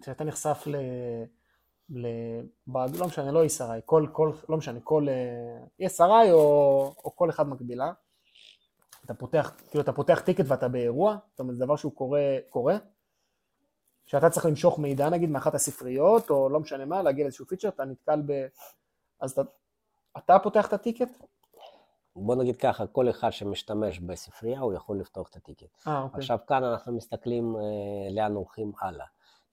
כשאתה 0.00 0.24
נחשף 0.24 0.64
ל... 0.66 0.76
לבאג, 1.90 2.96
לא 2.96 3.06
משנה, 3.06 3.32
לא 3.32 3.44
ESRI, 3.44 3.80
כל, 3.84 4.06
כל, 4.12 4.32
לא 4.48 4.56
משנה, 4.56 4.80
כל 4.80 5.06
אה, 5.08 5.86
ESRI 5.86 6.32
או, 6.32 6.94
או 7.04 7.16
כל 7.16 7.30
אחד 7.30 7.48
מקבילה, 7.48 7.92
אתה 9.04 9.14
פותח, 9.14 9.56
כאילו 9.70 9.84
אתה 9.84 9.92
פותח 9.92 10.22
טיקט 10.24 10.44
ואתה 10.46 10.68
באירוע, 10.68 11.16
זאת 11.30 11.40
אומרת 11.40 11.56
זה 11.56 11.64
דבר 11.64 11.76
שהוא 11.76 11.92
קורה, 11.92 12.38
קורה, 12.50 12.76
שאתה 14.06 14.30
צריך 14.30 14.46
למשוך 14.46 14.78
מידע 14.78 15.10
נגיד 15.10 15.30
מאחת 15.30 15.54
הספריות, 15.54 16.30
או 16.30 16.48
לא 16.48 16.60
משנה 16.60 16.84
מה, 16.84 17.02
להגיע 17.02 17.24
לאיזשהו 17.24 17.46
פיצ'ר, 17.46 17.68
אתה 17.68 17.84
נתקל 17.84 18.22
ב... 18.26 18.46
אז 19.20 19.32
אתה, 19.32 19.42
אתה 20.18 20.38
פותח 20.38 20.68
את 20.68 20.72
הטיקט? 20.72 21.08
בוא 22.16 22.34
נגיד 22.34 22.56
ככה, 22.56 22.86
כל 22.86 23.10
אחד 23.10 23.30
שמשתמש 23.30 23.98
בספרייה 23.98 24.60
הוא 24.60 24.72
יכול 24.72 25.00
לפתוח 25.00 25.28
את 25.28 25.36
הטיקט. 25.36 25.66
אה, 25.86 26.02
אוקיי. 26.02 26.18
עכשיו 26.18 26.38
כאן 26.46 26.64
אנחנו 26.64 26.96
מסתכלים 26.96 27.56
אה, 27.56 27.60
לאן 28.10 28.34
הולכים 28.34 28.72
הלאה. 28.80 29.06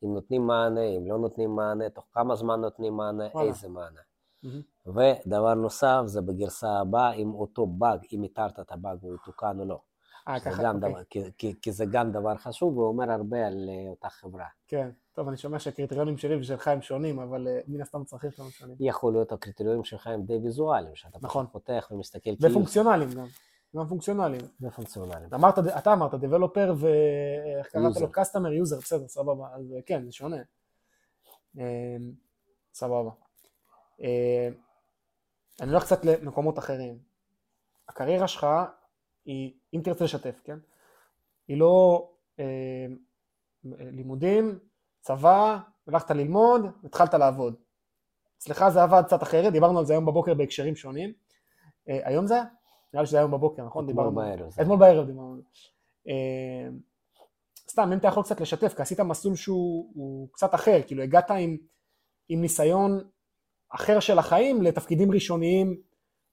אם 0.03 0.13
נותנים 0.13 0.47
מענה, 0.47 0.83
אם 0.83 1.11
לא 1.11 1.17
נותנים 1.17 1.55
מענה, 1.55 1.89
תוך 1.89 2.05
כמה 2.13 2.35
זמן 2.35 2.61
נותנים 2.61 2.97
מענה, 2.97 3.23
וואלה. 3.33 3.49
איזה 3.49 3.69
מענה. 3.69 3.99
Mm-hmm. 4.45 4.89
ודבר 4.89 5.53
נוסף, 5.53 6.01
זה 6.05 6.21
בגרסה 6.21 6.79
הבאה, 6.79 7.13
אם 7.13 7.33
אותו 7.33 7.65
באג, 7.65 7.99
אם 8.13 8.23
איתרת 8.23 8.59
את 8.59 8.71
הבאג 8.71 8.97
הוא 9.01 9.15
יתוקן 9.15 9.59
או 9.59 9.65
לא. 9.65 9.79
אה, 10.27 10.39
ככה, 10.39 10.71
אוקיי. 10.71 10.89
דבר, 10.89 11.03
כי, 11.09 11.19
כי, 11.37 11.53
כי 11.61 11.71
זה 11.71 11.85
גם 11.91 12.11
דבר 12.11 12.35
חשוב 12.35 12.77
ואומר 12.77 13.11
הרבה 13.11 13.47
על 13.47 13.69
uh, 13.69 13.89
אותה 13.89 14.09
חברה. 14.09 14.45
כן, 14.67 14.89
טוב, 15.13 15.27
אני 15.27 15.37
שומע 15.37 15.59
שהקריטריונים 15.59 16.17
שלי 16.17 16.35
ושלך 16.35 16.67
הם 16.67 16.81
שונים, 16.81 17.19
אבל 17.19 17.47
uh, 17.47 17.71
מן 17.71 17.81
הסתם 17.81 18.01
הצרכים 18.01 18.31
שלנו 18.31 18.49
שונים. 18.49 18.75
יכול 18.79 19.13
להיות 19.13 19.31
הקריטריונים 19.31 19.83
שלך 19.83 20.07
הם 20.07 20.23
די 20.23 20.37
ויזואליים, 20.37 20.95
שאתה 20.95 21.17
נכון. 21.21 21.45
פותח 21.51 21.87
ומסתכל 21.91 22.35
כאילו... 22.35 22.51
ופונקציונליים 22.51 23.09
גם. 23.11 23.25
גם 23.75 23.87
פונקציונליים. 23.87 24.41
ופונקציונליים. 24.61 25.33
אמרת, 25.33 25.59
אתה 25.77 25.93
אמרת, 25.93 26.13
developer 26.13 26.73
ואיך 26.77 27.67
קראת 27.67 27.97
לו? 28.01 28.11
customer 28.11 28.53
user, 28.53 28.77
בסדר, 28.77 29.07
סבבה. 29.07 29.47
אז 29.55 29.75
כן, 29.85 30.05
זה 30.05 30.11
שונה. 30.11 30.37
סבבה. 32.73 33.11
אני 35.61 35.71
הולך 35.71 35.83
קצת 35.83 36.05
למקומות 36.05 36.59
אחרים. 36.59 36.97
הקריירה 37.89 38.27
שלך 38.27 38.47
היא, 39.25 39.53
אם 39.73 39.81
תרצה 39.83 40.03
לשתף, 40.03 40.41
כן? 40.43 40.57
היא 41.47 41.57
לא 41.57 42.09
אה, 42.39 42.85
לימודים, 43.63 44.59
צבא, 45.01 45.57
הלכת 45.87 46.11
ללמוד, 46.11 46.61
התחלת 46.83 47.13
לעבוד. 47.13 47.55
אצלך 48.37 48.69
זה 48.69 48.83
עבד 48.83 49.03
קצת 49.05 49.23
אחרת, 49.23 49.53
דיברנו 49.53 49.79
על 49.79 49.85
זה 49.85 49.93
היום 49.93 50.05
בבוקר 50.05 50.33
בהקשרים 50.33 50.75
שונים. 50.75 51.13
אה, 51.89 51.99
היום 52.03 52.27
זה? 52.27 52.41
נראה 52.93 53.01
לי 53.01 53.07
שזה 53.07 53.17
היום 53.17 53.31
בבוקר, 53.31 53.65
נכון? 53.65 53.89
אתמול 53.89 54.09
בערב. 54.15 54.53
אתמול 54.61 54.77
בערב 54.79 55.05
דיברנו. 55.05 55.41
אה, 56.07 56.67
סתם, 57.69 57.89
אם 57.93 57.97
אתה 57.97 58.07
יכול 58.07 58.23
קצת 58.23 58.41
לשתף, 58.41 58.73
כי 58.75 58.81
עשית 58.81 58.99
מסלול 58.99 59.35
שהוא 59.35 60.29
קצת 60.31 60.55
אחר, 60.55 60.81
כאילו 60.87 61.03
הגעת 61.03 61.31
עם, 61.31 61.57
עם 62.29 62.41
ניסיון 62.41 62.99
אחר 63.69 63.99
של 63.99 64.19
החיים 64.19 64.61
לתפקידים 64.61 65.11
ראשוניים 65.11 65.81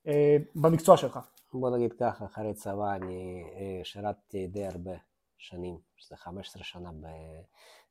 אה, 0.07 0.37
במקצוע 0.55 0.96
שלך. 0.96 1.18
בוא 1.53 1.70
נגיד 1.77 1.92
ככה, 1.92 2.25
אחרי 2.25 2.55
צבא 2.55 2.94
אני 2.94 3.44
אה, 3.55 3.85
שירתתי 3.85 4.46
די 4.46 4.66
הרבה 4.66 4.96
שנים, 5.38 5.79
שזה 5.96 6.16
15 6.16 6.62
שנה 6.62 6.90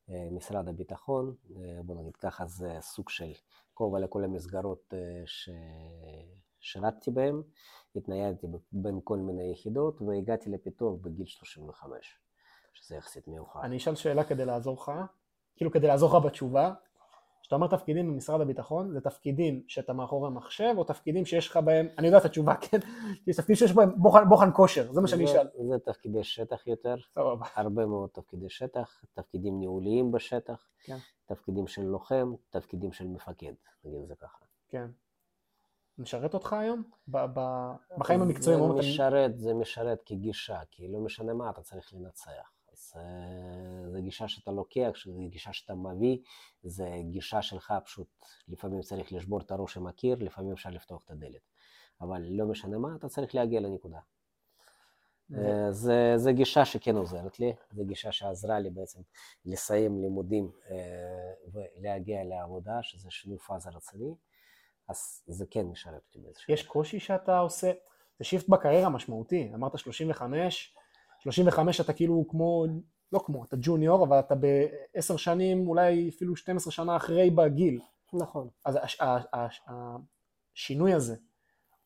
במשרד 0.08 0.68
הביטחון, 0.68 1.34
אה, 1.56 1.82
בוא 1.84 1.94
נגיד 1.94 2.16
ככה, 2.16 2.46
זה 2.46 2.76
סוג 2.80 3.08
של 3.08 3.32
כובע 3.74 3.98
לכל 3.98 4.24
המסגרות 4.24 4.94
אה, 4.94 5.26
ששירתתי 6.60 7.10
בהן, 7.10 7.42
התניידתי 7.96 8.46
בין 8.72 9.00
כל 9.04 9.18
מיני 9.18 9.52
יחידות 9.52 10.02
והגעתי 10.02 10.50
לפיתוח 10.50 10.94
בגיל 11.00 11.26
35, 11.26 12.18
שזה 12.72 12.96
יחסית 12.96 13.28
מאוחר. 13.28 13.60
אני 13.62 13.76
אשאל 13.76 13.94
שאלה 13.94 14.24
כדי 14.24 14.44
לעזור 14.44 14.74
לך, 14.74 14.92
כאילו 15.56 15.70
כדי 15.70 15.86
לעזור 15.86 16.18
לך 16.18 16.24
בתשובה, 16.24 16.72
כשאתה 17.42 17.54
אומר 17.56 17.66
תפקידים 17.66 18.12
במשרד 18.12 18.40
הביטחון, 18.40 18.92
זה 18.92 19.00
תפקידים 19.00 19.62
שאתה 19.68 19.92
מאחורי 19.92 20.30
מחשב, 20.30 20.74
או 20.76 20.84
תפקידים 20.84 21.26
שיש 21.26 21.48
לך 21.48 21.56
בהם, 21.56 21.88
אני 21.98 22.06
יודע 22.06 22.18
את 22.18 22.24
התשובה, 22.24 22.54
כן? 22.70 22.78
זה 23.26 23.32
תפקידים 23.32 23.56
שיש 23.56 23.72
בהם 23.72 23.90
בוחן, 23.96 24.28
בוחן 24.28 24.50
כושר, 24.54 24.92
זה 24.92 25.00
מה 25.00 25.08
שאני 25.08 25.24
אשאל. 25.24 25.48
זה 25.68 25.78
תפקידי 25.84 26.24
שטח 26.24 26.66
יותר, 26.66 26.94
סבבה. 27.14 27.46
הרבה 27.54 27.86
מאוד 27.86 28.10
תפקידי 28.12 28.48
שטח, 28.48 29.04
תפקידים 29.14 29.58
ניהוליים 29.58 30.12
בשטח, 30.12 30.68
כן. 30.84 30.96
תפקידים 31.26 31.66
של 31.66 31.82
לוחם, 31.82 32.34
תפקידים 32.50 32.92
של 32.92 33.06
מפקד, 33.06 33.52
נגיד 33.84 34.06
זה 34.06 34.14
ככה. 34.14 34.44
כן. 34.68 34.86
משרת 36.00 36.34
אותך 36.34 36.52
היום? 36.52 36.82
בחיים 37.98 38.22
המקצועיים? 38.22 38.62
זה 38.62 38.78
משרת, 38.78 39.38
זה 39.38 39.54
משרת 39.54 40.02
כגישה, 40.06 40.60
כי 40.70 40.88
לא 40.88 40.98
משנה 40.98 41.34
מה 41.34 41.50
אתה 41.50 41.62
צריך 41.62 41.94
לנצח. 41.94 42.52
אז 42.72 42.94
זו 43.92 44.02
גישה 44.02 44.28
שאתה 44.28 44.50
לוקח, 44.50 44.90
זו 45.06 45.28
גישה 45.28 45.52
שאתה 45.52 45.74
מביא, 45.74 46.18
זו 46.62 46.84
גישה 47.10 47.42
שלך 47.42 47.74
פשוט, 47.84 48.08
לפעמים 48.48 48.80
צריך 48.80 49.12
לשבור 49.12 49.40
את 49.40 49.50
הראש 49.50 49.76
עם 49.76 49.86
הקיר, 49.86 50.16
לפעמים 50.20 50.52
אפשר 50.52 50.70
לפתוח 50.70 51.02
את 51.04 51.10
הדלת. 51.10 51.50
אבל 52.00 52.22
לא 52.30 52.46
משנה 52.46 52.78
מה, 52.78 52.96
אתה 52.96 53.08
צריך 53.08 53.34
להגיע 53.34 53.60
לנקודה. 53.60 53.98
אה, 55.34 55.72
זו 56.16 56.30
גישה 56.32 56.64
שכן 56.64 56.96
עוזרת 56.96 57.40
לי, 57.40 57.52
זו 57.72 57.84
גישה 57.84 58.12
שעזרה 58.12 58.60
לי 58.60 58.70
בעצם 58.70 59.00
לסיים 59.44 60.02
לימודים 60.02 60.50
אה, 60.70 61.32
ולהגיע 61.52 62.24
לעבודה, 62.24 62.82
שזה 62.82 63.10
שינוי 63.10 63.38
פאזה 63.38 63.70
רציני, 63.70 64.14
אז 64.90 65.22
זה 65.26 65.44
כן 65.50 65.66
משרת 65.66 66.02
אותי 66.06 66.18
באיזשהו... 66.18 66.54
יש 66.54 66.62
קושי 66.62 67.00
שאתה 67.00 67.38
עושה, 67.38 67.72
זה 68.18 68.24
שיפט 68.24 68.48
בקריירה 68.48 68.88
משמעותי, 68.88 69.50
אמרת 69.54 69.78
35, 69.78 70.74
35 71.18 71.80
אתה 71.80 71.92
כאילו 71.92 72.24
כמו, 72.28 72.66
לא 73.12 73.20
כמו, 73.24 73.44
אתה 73.44 73.56
ג'וניור, 73.60 74.04
אבל 74.04 74.18
אתה 74.18 74.34
בעשר 74.34 75.16
שנים, 75.16 75.68
אולי 75.68 76.08
אפילו 76.08 76.36
12 76.36 76.72
שנה 76.72 76.96
אחרי 76.96 77.30
בגיל. 77.30 77.80
נכון. 78.12 78.48
אז 78.64 78.78
השינוי 80.56 80.94
הזה, 80.94 81.16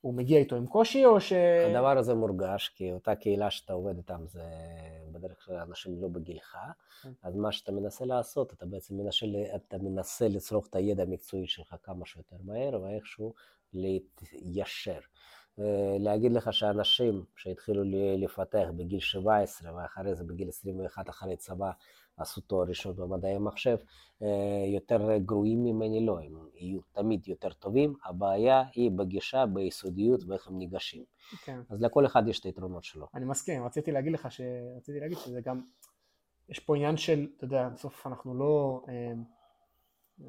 הוא 0.04 0.14
מגיע 0.14 0.38
איתו 0.38 0.56
עם 0.56 0.66
קושי, 0.66 1.04
או 1.04 1.20
ש... 1.20 1.32
הדבר 1.68 1.98
הזה 1.98 2.14
מורגש, 2.14 2.68
כי 2.68 2.92
אותה 2.92 3.14
קהילה 3.14 3.50
שאתה 3.50 3.72
עובד 3.72 3.96
איתם 3.96 4.20
זה 4.26 4.42
בדרך 5.12 5.44
כלל 5.44 5.56
אנשים 5.56 6.02
לא 6.02 6.08
בגילך, 6.08 6.56
כן. 7.02 7.08
אז 7.22 7.36
מה 7.36 7.52
שאתה 7.52 7.72
מנסה 7.72 8.04
לעשות, 8.04 8.52
אתה 8.52 8.66
בעצם 8.66 8.96
מנסה, 8.96 9.26
אתה 9.54 9.78
מנסה 9.78 10.28
לצרוך 10.28 10.66
את 10.66 10.76
הידע 10.76 11.02
המקצועי 11.02 11.46
שלך 11.46 11.74
כמה 11.82 12.06
שיותר 12.06 12.36
מהר, 12.44 12.80
ואיכשהו 12.82 13.34
להתיישר. 13.72 15.00
להגיד 15.98 16.32
לך 16.32 16.52
שאנשים 16.52 17.24
שהתחילו 17.36 17.82
לפתח 18.18 18.66
בגיל 18.76 19.00
17 19.00 19.76
ואחרי 19.76 20.14
זה 20.14 20.24
בגיל 20.24 20.48
21 20.48 21.08
אחרי 21.08 21.36
צבא 21.36 21.70
עשו 22.16 22.40
תואר 22.40 22.68
ראשון 22.68 22.96
במדעי 22.96 23.34
המחשב, 23.34 23.76
אה, 24.22 24.64
יותר 24.74 25.18
גרועים 25.18 25.64
ממני 25.64 26.06
לא, 26.06 26.20
הם 26.20 26.48
יהיו 26.54 26.80
תמיד 26.92 27.28
יותר 27.28 27.52
טובים, 27.52 27.94
הבעיה 28.04 28.62
היא 28.74 28.90
בגישה, 28.90 29.46
ביסודיות 29.46 30.20
ואיך 30.28 30.48
הם 30.48 30.58
ניגשים. 30.58 31.04
כן. 31.44 31.60
אז 31.70 31.82
לכל 31.82 32.06
אחד 32.06 32.28
יש 32.28 32.40
את 32.40 32.44
היתרונות 32.44 32.84
שלו. 32.84 33.06
אני 33.14 33.24
מסכים, 33.24 33.64
רציתי 33.64 33.92
להגיד 33.92 34.12
לך 34.12 34.32
ש... 34.32 34.40
רציתי 34.76 35.00
להגיד 35.00 35.18
שזה 35.18 35.40
גם... 35.40 35.60
יש 36.48 36.58
פה 36.58 36.76
עניין 36.76 36.96
של, 36.96 37.28
אתה 37.36 37.44
יודע, 37.44 37.68
בסוף 37.68 38.06
אנחנו 38.06 38.34
לא... 38.34 38.82
אה, 38.88 39.12
אה, 40.20 40.26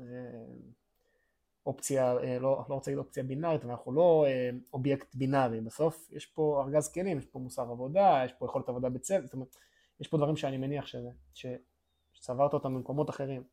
אופציה, 1.65 2.17
אה, 2.17 2.39
לא, 2.39 2.65
לא 2.69 2.75
רוצה 2.75 2.91
להגיד 2.91 3.06
אופציה 3.06 3.23
בינארית, 3.23 3.63
אבל 3.63 3.71
אנחנו 3.71 3.91
לא 3.91 4.25
אה, 4.28 4.49
אובייקט 4.73 5.15
בינארי, 5.15 5.62
בסוף 5.62 6.10
יש 6.12 6.25
פה 6.25 6.63
ארגז 6.65 6.91
כלים, 6.91 7.17
יש 7.17 7.25
פה 7.25 7.39
מוסר 7.39 7.62
עבודה, 7.62 8.21
יש 8.25 8.34
פה 8.34 8.45
יכולת 8.45 8.69
עבודה 8.69 8.89
בצוות, 8.89 9.25
זאת 9.25 9.34
אומרת, 9.34 9.56
יש 9.99 10.08
פה 10.08 10.17
דברים 10.17 10.36
שאני 10.36 10.58
מניח 10.58 10.86
שזה, 10.86 11.10
שצברת 11.34 12.54
אותם 12.54 12.75
במקומות 12.75 13.10
אחרים. 13.10 13.43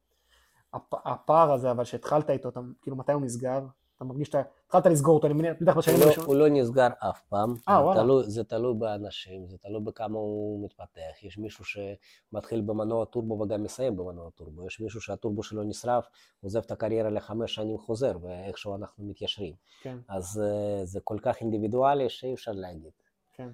הפ, 0.73 0.95
הפער 0.95 1.53
הזה, 1.53 1.71
אבל 1.71 1.85
שהתחלת 1.85 2.31
איתו, 2.31 2.49
אתה, 2.49 2.61
כאילו 2.83 2.97
מתי 2.97 3.13
הוא 3.13 3.23
נסגר? 3.23 3.61
אתה 4.03 4.09
מרגיש 4.09 4.29
שאתה, 4.29 4.43
התחלת 4.67 4.87
לסגור 4.87 5.15
אותו, 5.15 5.27
אני 5.27 5.35
מניח, 5.35 5.57
בטח 5.61 5.77
בשנים 5.77 6.01
לא, 6.01 6.05
הראשונות. 6.05 6.29
הוא 6.29 6.37
לא 6.37 6.49
נסגר 6.49 6.89
אף 6.99 7.21
פעם, 7.29 7.55
אה, 7.69 7.77
זה, 7.77 7.83
וואלה. 7.83 8.23
זה 8.23 8.45
תלוי 8.45 8.75
באנשים, 8.79 9.47
זה 9.47 9.59
תלוי 9.59 9.81
בכמה 9.85 10.19
הוא 10.19 10.65
מתפתח. 10.65 11.23
יש 11.23 11.39
מישהו 11.39 11.65
שמתחיל 11.65 12.61
במנוע 12.61 13.05
טורבו 13.05 13.35
וגם 13.41 13.63
מסיים 13.63 13.97
במנוע 13.97 14.31
טורבו, 14.31 14.67
יש 14.67 14.81
מישהו 14.81 15.01
שהטורבו 15.01 15.43
שלו 15.43 15.63
נשרף, 15.63 16.07
עוזב 16.41 16.61
את 16.61 16.71
הקריירה 16.71 17.11
לחמש 17.11 17.55
שנים 17.55 17.79
חוזר, 17.79 18.13
ואיכשהו 18.23 18.77
אנחנו 18.77 19.05
מתיישרים. 19.05 19.55
כן, 19.83 19.99
אז 20.09 20.43
אה, 20.45 20.85
זה 20.85 21.01
כל 21.05 21.19
כך 21.23 21.41
אינדיבידואלי 21.41 22.09
שאי 22.09 22.35
אפשר 22.35 22.53
להגיד. 22.53 22.93
כן. 23.33 23.49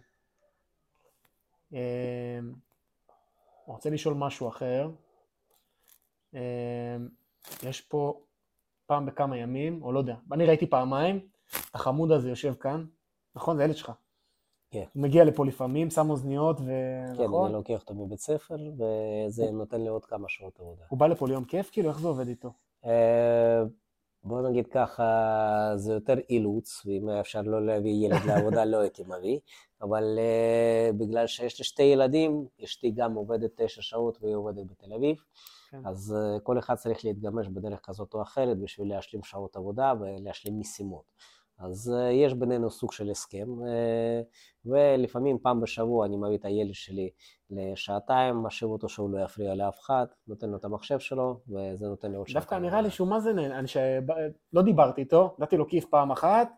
אני 1.73 1.81
רוצה 3.67 3.91
לשאול 3.91 4.15
משהו 4.15 4.49
אחר. 4.49 4.91
אה, 6.35 6.97
יש 7.63 7.81
פה 7.81 8.21
פעם 8.89 9.07
בכמה 9.07 9.37
ימים, 9.37 9.83
או 9.83 9.93
לא 9.93 9.99
יודע, 9.99 10.15
אני 10.33 10.47
ראיתי 10.47 10.67
פעמיים, 10.67 11.21
החמוד 11.75 12.13
הזה 12.13 12.29
יושב 12.29 12.55
כאן, 12.55 12.85
נכון? 13.35 13.57
זה 13.57 13.63
הילד 13.63 13.77
שלך. 13.77 13.93
כן. 14.71 14.85
הוא 14.93 15.03
מגיע 15.03 15.25
לפה 15.25 15.47
לפעמים, 15.47 15.91
שם 15.91 16.11
אוזניות, 16.11 16.61
ו... 16.61 16.65
כן, 17.17 17.25
נכון? 17.25 17.45
אני 17.45 17.55
לוקח 17.55 17.81
אותו 17.81 17.95
מבית 17.95 18.21
ספר, 18.21 18.57
וזה 18.75 19.51
נותן 19.51 19.81
לי 19.81 19.89
עוד 19.89 20.05
כמה 20.05 20.29
שעות 20.29 20.61
עבודה. 20.61 20.85
הוא 20.89 20.99
בא 20.99 21.07
לפה 21.07 21.29
ליום 21.29 21.45
כיף, 21.45 21.71
כאילו, 21.71 21.89
איך 21.89 22.01
זה 22.01 22.09
עובד 22.09 22.29
איתו? 22.29 22.53
בוא 24.25 24.49
נגיד 24.49 24.67
ככה, 24.67 25.73
זה 25.77 25.93
יותר 25.93 26.15
אילוץ, 26.31 26.83
ואם 26.87 27.09
היה 27.09 27.21
אפשר 27.21 27.43
לא 27.43 27.67
להביא 27.67 28.07
ילד 28.07 28.25
לעבודה, 28.27 28.65
לא 28.65 28.77
הייתי 28.77 29.03
מביא, 29.03 29.39
אבל 29.83 30.19
uh, 30.19 30.97
בגלל 30.97 31.27
שיש 31.27 31.59
לי 31.59 31.65
שתי 31.65 31.83
ילדים, 31.83 32.47
אשתי 32.65 32.91
גם 32.91 33.15
עובדת 33.15 33.51
תשע 33.57 33.83
שעות 33.83 34.19
והיא 34.21 34.35
עובדת 34.35 34.67
בתל 34.67 34.93
אביב, 34.93 35.17
כן. 35.71 35.81
אז 35.85 36.17
uh, 36.17 36.41
כל 36.41 36.59
אחד 36.59 36.75
צריך 36.75 37.05
להתגמש 37.05 37.49
בדרך 37.49 37.81
כזאת 37.83 38.15
או 38.15 38.23
אחרת 38.23 38.59
בשביל 38.59 38.89
להשלים 38.89 39.23
שעות 39.23 39.57
עבודה 39.57 39.93
ולהשלים 40.01 40.61
משימות. 40.61 41.05
אז 41.59 41.95
uh, 41.95 42.13
יש 42.13 42.35
בינינו 42.35 42.71
סוג 42.71 42.93
של 42.93 43.11
הסכם, 43.11 43.47
uh, 43.47 44.67
ולפעמים 44.67 45.39
פעם 45.43 45.61
בשבוע 45.61 46.07
אני 46.07 46.17
מביא 46.17 46.37
את 46.37 46.45
הילד 46.45 46.75
שלי 46.75 47.11
לשעתיים, 47.51 48.37
משאיר 48.37 48.71
אותו 48.71 48.89
שהוא 48.89 49.11
לא 49.11 49.25
יפריע 49.25 49.55
לאף 49.55 49.79
אחד, 49.81 50.07
נותן 50.29 50.51
לו 50.51 50.57
את 50.57 50.65
המחשב 50.65 50.99
שלו, 50.99 51.41
וזה 51.49 51.87
נותן 51.87 52.11
לי 52.11 52.17
עוד 52.17 52.29
שעתיים. 52.29 52.41
דווקא 52.41 52.55
נראה 52.55 52.81
לי 52.81 52.91
שהוא 52.91 53.09
מה 53.09 53.21
זה 53.21 53.33
נהנה, 53.33 53.67
שלא 53.67 54.63
דיברתי 54.65 55.01
איתו, 55.01 55.37
נתתי 55.39 55.57
לו 55.57 55.69
כיף 55.69 55.85
פעם 55.85 56.11
אחת, 56.11 56.49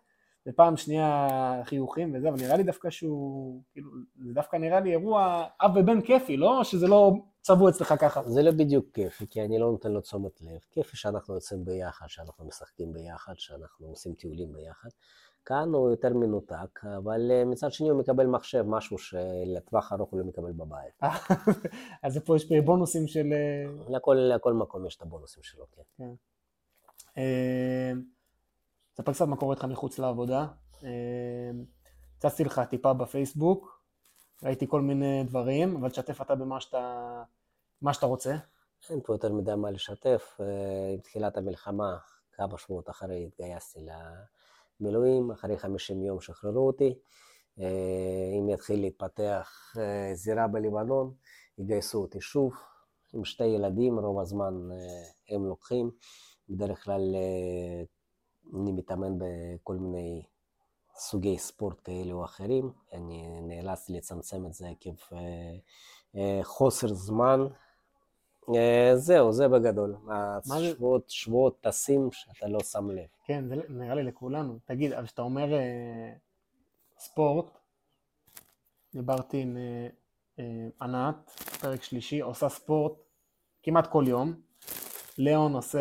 ופעם 0.49 0.77
שנייה 0.77 1.29
חיוכים 1.65 2.15
וזה, 2.15 2.29
אבל 2.29 2.39
נראה 2.41 2.57
לי 2.57 2.63
דווקא 2.63 2.91
שהוא, 2.91 3.63
כאילו, 3.73 3.91
זה 4.19 4.35
דווקא 4.35 4.57
נראה 4.57 4.81
לי 4.81 4.91
אירוע 4.91 5.47
אב 5.61 5.77
ובן 5.77 6.01
כיפי, 6.01 6.37
לא? 6.37 6.65
שזה 6.65 6.89
לא 6.89 7.13
צבוע 7.41 7.71
אצלך 7.71 7.95
ככה. 8.01 8.23
זה 8.23 8.43
לא 8.43 8.51
בדיוק 8.51 8.87
כיפי, 8.95 9.27
כי 9.31 9.43
אני 9.43 9.59
לא 9.59 9.71
נותן 9.71 9.93
לו 9.93 10.01
תשומת 10.01 10.41
לב. 10.41 10.59
כיפי 10.71 10.97
שאנחנו 10.97 11.35
יוצאים 11.35 11.65
ביחד, 11.65 12.07
שאנחנו 12.09 12.47
משחקים 12.47 12.93
ביחד, 12.93 13.33
שאנחנו 13.37 13.87
עושים 13.87 14.15
טיולים 14.15 14.53
ביחד. 14.53 14.89
כאן 15.45 15.69
הוא 15.75 15.91
יותר 15.91 16.15
מנותק, 16.15 16.81
אבל 16.97 17.31
אה, 17.31 17.45
מצד 17.45 17.73
שני 17.73 17.89
הוא 17.89 18.01
מקבל 18.01 18.27
מחשב, 18.27 18.65
משהו 18.67 18.99
שלטווח 18.99 19.93
ארוך 19.93 20.11
הוא 20.11 20.21
לא 20.21 20.27
מקבל 20.27 20.53
בבית. 20.53 21.01
אז 22.03 22.19
פה 22.19 22.37
יש 22.37 22.53
בונוסים 22.65 23.07
של... 23.07 23.33
אה, 23.33 23.95
לכל, 23.97 24.17
לכל 24.37 24.53
מקום 24.53 24.87
יש 24.87 24.97
את 24.97 25.03
הבונוסים 25.03 25.43
שלו, 25.43 25.67
כן. 25.97 26.13
אה, 29.01 29.05
ספר 29.05 29.13
קצת 29.13 29.27
מה 29.27 29.37
קורה 29.37 29.55
איתך 29.55 29.65
מחוץ 29.65 29.99
לעבודה. 29.99 30.47
אה, 30.85 31.51
צצתי 32.19 32.45
לך 32.45 32.61
טיפה 32.71 32.93
בפייסבוק, 32.93 33.83
ראיתי 34.43 34.67
כל 34.69 34.81
מיני 34.81 35.25
דברים, 35.25 35.77
אבל 35.77 35.91
תשתף 35.91 36.21
אתה 36.21 36.35
במה 36.35 36.61
שאתה, 36.61 37.23
מה 37.83 37.95
שאתה 37.95 38.07
רוצה. 38.07 38.37
אין 38.91 39.01
פה 39.05 39.15
יותר 39.15 39.33
מדי 39.33 39.55
מה 39.55 39.71
לשתף. 39.71 40.37
אה, 40.41 40.47
עם 40.95 41.01
תחילת 41.01 41.37
המלחמה, 41.37 41.97
כמה 42.33 42.59
שבועות 42.59 42.91
אחרי 42.91 43.27
התגייסתי 43.27 43.81
למילואים, 44.81 45.31
אחרי 45.31 45.59
50 45.59 46.03
יום 46.03 46.21
שחררו 46.21 46.67
אותי. 46.67 46.95
אה, 47.61 48.39
אם 48.39 48.49
יתחיל 48.49 48.81
להתפתח 48.81 49.75
אה, 49.79 50.15
זירה 50.15 50.49
בלבנון, 50.49 51.15
יגייסו 51.59 51.99
אותי 51.99 52.21
שוב, 52.21 52.53
עם 53.15 53.25
שתי 53.25 53.45
ילדים, 53.47 53.99
רוב 53.99 54.21
הזמן 54.21 54.55
אה, 54.73 55.35
הם 55.35 55.47
לוקחים. 55.47 55.91
בדרך 56.49 56.85
כלל 56.85 57.15
אה, 57.15 57.85
אני 58.55 58.73
מתאמן 58.73 59.19
בכל 59.19 59.77
מיני 59.77 60.23
סוגי 60.95 61.39
ספורט 61.39 61.81
כאלה 61.85 62.13
או 62.13 62.25
אחרים. 62.25 62.73
אני 62.93 63.41
נאלצתי 63.43 63.93
לצמצם 63.93 64.47
את 64.47 64.53
זה 64.55 64.69
עקב 64.69 64.95
אה, 65.13 65.19
אה, 66.17 66.41
חוסר 66.43 66.89
זמן. 66.89 67.41
אה, 68.57 68.93
זהו, 68.97 69.33
זה 69.33 69.49
בגדול. 69.49 69.97
מה 70.03 70.39
זה- 70.43 70.55
השבועות, 70.55 71.11
שבועות 71.11 71.61
טסים 71.61 72.09
שאתה 72.13 72.49
לא 72.49 72.61
שם 72.61 72.91
לב. 72.91 73.07
כן, 73.25 73.49
זה 73.49 73.55
נראה 73.69 73.95
לי 73.95 74.03
לכולנו. 74.03 74.59
תגיד, 74.65 74.93
אבל 74.93 75.07
כשאתה 75.07 75.23
אומר 75.23 75.47
ספורט, 76.99 77.47
דיברתי 78.95 79.41
עם 79.43 79.57
ענת, 80.83 81.31
פרק 81.61 81.83
שלישי, 81.83 82.21
עושה 82.21 82.49
ספורט 82.49 82.93
כמעט 83.63 83.87
כל 83.87 84.05
יום. 84.07 84.41
ליאון 85.21 85.55
עושה 85.55 85.81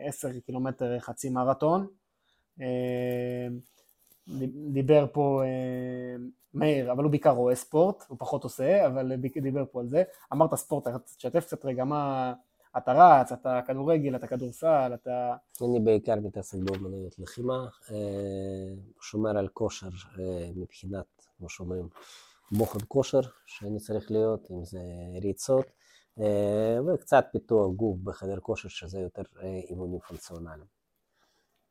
10 0.00 0.28
קילומטר 0.46 0.98
חצי 0.98 1.30
מרתון. 1.30 1.86
אה, 2.60 3.46
דיבר 4.72 5.06
פה 5.12 5.42
אה, 5.44 6.16
מאיר, 6.54 6.92
אבל 6.92 7.04
הוא 7.04 7.10
בעיקר 7.10 7.30
רואה 7.30 7.54
ספורט, 7.54 8.04
הוא 8.08 8.18
פחות 8.18 8.44
עושה, 8.44 8.86
אבל 8.86 9.12
דיבר 9.42 9.64
פה 9.72 9.80
על 9.80 9.88
זה. 9.88 10.02
אמרת 10.32 10.54
ספורט, 10.54 10.86
תשתף 11.16 11.44
קצת 11.44 11.64
רגע 11.64 11.84
מה... 11.84 12.32
אתה 12.76 12.92
רץ, 12.92 13.32
אתה 13.32 13.60
כדורגל, 13.66 14.16
אתה 14.16 14.26
כדורסל, 14.26 14.92
אתה... 14.94 15.36
אני 15.62 15.80
בעיקר 15.80 16.14
מתעסק 16.14 16.58
באומנויות 16.58 17.18
לחימה, 17.18 17.68
אה, 17.90 18.74
שומר 19.00 19.38
על 19.38 19.48
כושר 19.48 19.88
מבחינת, 20.56 21.06
כמו 21.38 21.48
שאומרים, 21.48 21.88
מוחד 22.52 22.82
כושר 22.82 23.20
שאני 23.46 23.78
צריך 23.78 24.10
להיות, 24.10 24.50
אם 24.50 24.64
זה 24.64 24.78
ריצות, 25.22 25.66
וקצת 26.86 27.24
פיתוח 27.32 27.72
גוף 27.72 27.98
בחדר 28.04 28.40
כושר, 28.40 28.68
שזה 28.68 29.00
יותר 29.00 29.22
אה, 29.42 29.60
אימונים 29.70 30.00
פונקציונליים. 30.00 30.76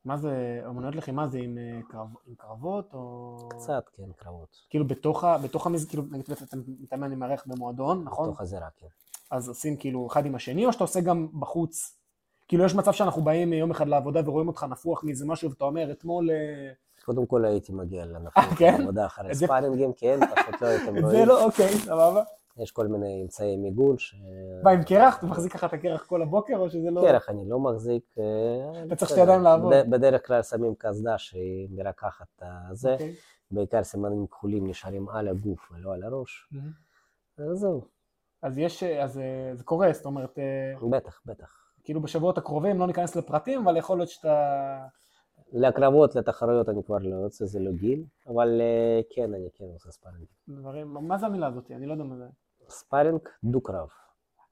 מה 0.05 0.17
זה, 0.17 0.61
אמנויות 0.69 0.95
לחימה 0.95 1.27
זה 1.27 1.37
עם, 1.37 1.57
אה, 1.57 1.79
קרב, 1.89 2.07
עם 2.27 2.35
קרבות, 2.35 2.93
או... 2.93 3.37
קצת, 3.49 3.89
כן, 3.93 4.11
קרבות. 4.15 4.57
כאילו 4.69 4.87
בתוך, 4.87 5.23
בתוך 5.43 5.67
המז... 5.67 5.85
כאילו 5.85 6.03
נגיד 6.11 6.25
אתה 6.31 6.57
מתאמן 6.67 7.11
עם 7.11 7.19
מערכת 7.19 7.47
במועדון, 7.47 8.03
נכון? 8.03 8.27
בתוך 8.27 8.41
הזירה, 8.41 8.67
כן. 8.75 8.87
אז 9.31 9.49
עושים 9.49 9.77
כאילו 9.77 10.07
אחד 10.11 10.25
עם 10.25 10.35
השני, 10.35 10.65
או 10.65 10.73
שאתה 10.73 10.83
עושה 10.83 11.01
גם 11.01 11.27
בחוץ? 11.39 11.97
כאילו 12.47 12.63
יש 12.65 12.75
מצב 12.75 12.91
שאנחנו 12.91 13.21
באים 13.21 13.53
יום 13.53 13.71
אחד 13.71 13.87
לעבודה 13.87 14.29
ורואים 14.29 14.47
אותך 14.47 14.65
נפוח 14.69 15.03
מאיזה 15.03 15.25
משהו, 15.25 15.49
ואתה 15.49 15.63
אומר, 15.63 15.91
אתמול... 15.91 16.31
אה, 16.31 16.71
קודם 17.05 17.25
כל 17.25 17.45
הייתי 17.45 17.71
מגיע 17.71 18.05
לנפוח 18.05 18.43
כן? 18.59 18.77
לעבודה 18.77 19.05
אחרי 19.05 19.35
ספארינגים, 19.35 19.93
כן, 19.93 20.19
פשוט 20.35 20.61
לא 20.61 20.67
הייתם 20.67 20.97
את 20.97 21.01
זה 21.01 21.07
רואים. 21.07 21.27
לא, 21.27 21.45
אוקיי, 21.45 21.69
סבבה. 21.69 22.23
יש 22.57 22.71
כל 22.71 22.87
מיני 22.87 23.21
אמצעי 23.21 23.57
מיגון. 23.57 23.97
ש- 23.97 24.15
מה, 24.63 24.71
עם 24.71 24.83
קרח? 24.83 25.17
אתה 25.17 25.25
מחזיק 25.25 25.53
ככה 25.53 25.67
את 25.67 25.73
הקרח 25.73 26.05
כל 26.05 26.21
הבוקר, 26.21 26.57
או 26.57 26.69
שזה 26.69 26.91
לא... 26.91 27.01
קרח 27.01 27.29
אני 27.29 27.49
לא 27.49 27.59
מחזיק. 27.59 28.03
אה, 28.19 28.83
אתה 28.87 28.95
צריך. 28.95 29.11
שתי 29.11 29.19
ידיים 29.21 29.41
לעבוד. 29.41 29.73
בד- 29.73 29.89
בדרך 29.89 30.27
כלל 30.27 30.43
שמים 30.43 30.75
קסדה 30.77 31.17
שהיא 31.17 31.67
מרקחת 31.71 32.27
את 32.35 32.43
הזה, 32.69 32.93
אוקיי. 32.93 33.13
בעיקר 33.51 33.83
סימנים 33.83 34.27
כחולים 34.27 34.67
נשארים 34.67 35.09
על 35.09 35.27
הגוף 35.27 35.71
ולא 35.71 35.93
על 35.93 36.03
הראש. 36.03 36.49
אז 37.37 37.57
זהו, 37.59 37.81
אז 38.41 38.57
יש, 38.57 38.83
אז 38.83 39.17
אה, 39.19 39.23
זה 39.53 39.63
קורה, 39.63 39.93
זאת 39.93 40.05
אומרת, 40.05 40.39
אה, 40.39 40.87
בטח, 40.89 41.21
בטח. 41.25 41.51
כאילו 41.83 42.01
בשבועות 42.01 42.37
הקרובים, 42.37 42.79
לא 42.79 42.87
ניכנס 42.87 43.15
לפרטים, 43.15 43.61
אבל 43.61 43.77
יכול 43.77 43.97
להיות 43.97 44.09
שאתה... 44.09 44.85
לקרבות, 45.53 46.15
לתחרויות 46.15 46.69
אני 46.69 46.83
כבר 46.83 46.97
לא 46.97 47.15
רוצה, 47.15 47.45
זה 47.45 47.59
לא 47.59 47.71
גיל, 47.71 48.03
אבל 48.27 48.61
אה, 48.61 49.01
כן, 49.09 49.33
אני 49.33 49.49
כן 49.53 49.65
עושה 49.73 49.91
sparring. 49.91 50.25
דברים... 50.49 50.87
מה 50.93 51.17
זה 51.17 51.25
המילה 51.25 51.47
הזאת? 51.47 51.71
אני 51.71 51.85
לא 51.85 51.91
יודע 51.91 52.03
מה 52.03 52.15
זה. 52.17 52.25
sparring 52.69 53.19
דו-קרב 53.43 53.87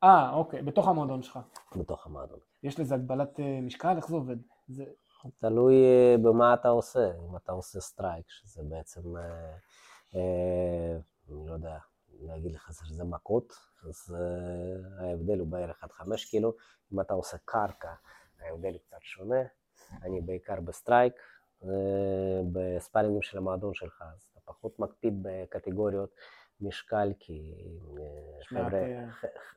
אה, 0.03 0.33
אוקיי, 0.33 0.61
בתוך 0.61 0.87
המועדון 0.87 1.23
שלך. 1.23 1.39
בתוך 1.75 2.05
המועדון. 2.07 2.39
יש 2.63 2.79
לזה 2.79 2.95
הגבלת 2.95 3.39
אה, 3.39 3.59
משקל? 3.61 3.97
איך 3.97 4.07
זה 4.07 4.15
עובד? 4.15 4.37
זה... 4.67 4.85
תלוי 5.39 5.73
אה, 5.75 6.15
במה 6.23 6.53
אתה 6.53 6.69
עושה, 6.69 7.11
אם 7.29 7.35
אתה 7.35 7.51
עושה 7.51 7.79
strike, 7.79 8.25
שזה 8.29 8.63
בעצם, 8.63 9.17
אה, 9.17 9.23
אה, 10.15 10.97
אני 11.29 11.47
לא 11.47 11.53
יודע, 11.53 11.77
להגיד 12.21 12.51
לך 12.51 12.73
שזה 12.73 13.03
מכות, 13.03 13.53
אז 13.89 14.15
אה, 14.15 15.05
ההבדל 15.07 15.39
הוא 15.39 15.47
בערך 15.47 15.83
עד 15.83 15.91
חמש 15.91 16.25
קילו, 16.25 16.53
אם 16.93 17.01
אתה 17.01 17.13
עושה 17.13 17.37
קרקע, 17.45 17.93
ההבדל 18.39 18.77
קצת 18.77 18.97
שונה, 19.01 19.41
אני 20.03 20.21
בעיקר 20.21 20.61
ב 20.61 20.68
strike, 20.68 21.13
אה, 21.63 22.41
ב 22.51 22.58
sparringים 22.58 23.21
של 23.21 23.37
המועדון 23.37 23.73
שלך, 23.73 24.03
אז 24.13 24.27
אתה 24.31 24.39
פחות 24.45 24.79
מקפיד 24.79 25.19
בקטגוריות 25.21 26.09
משקל, 26.63 27.13
כי 27.19 27.53
אה, 27.97 29.05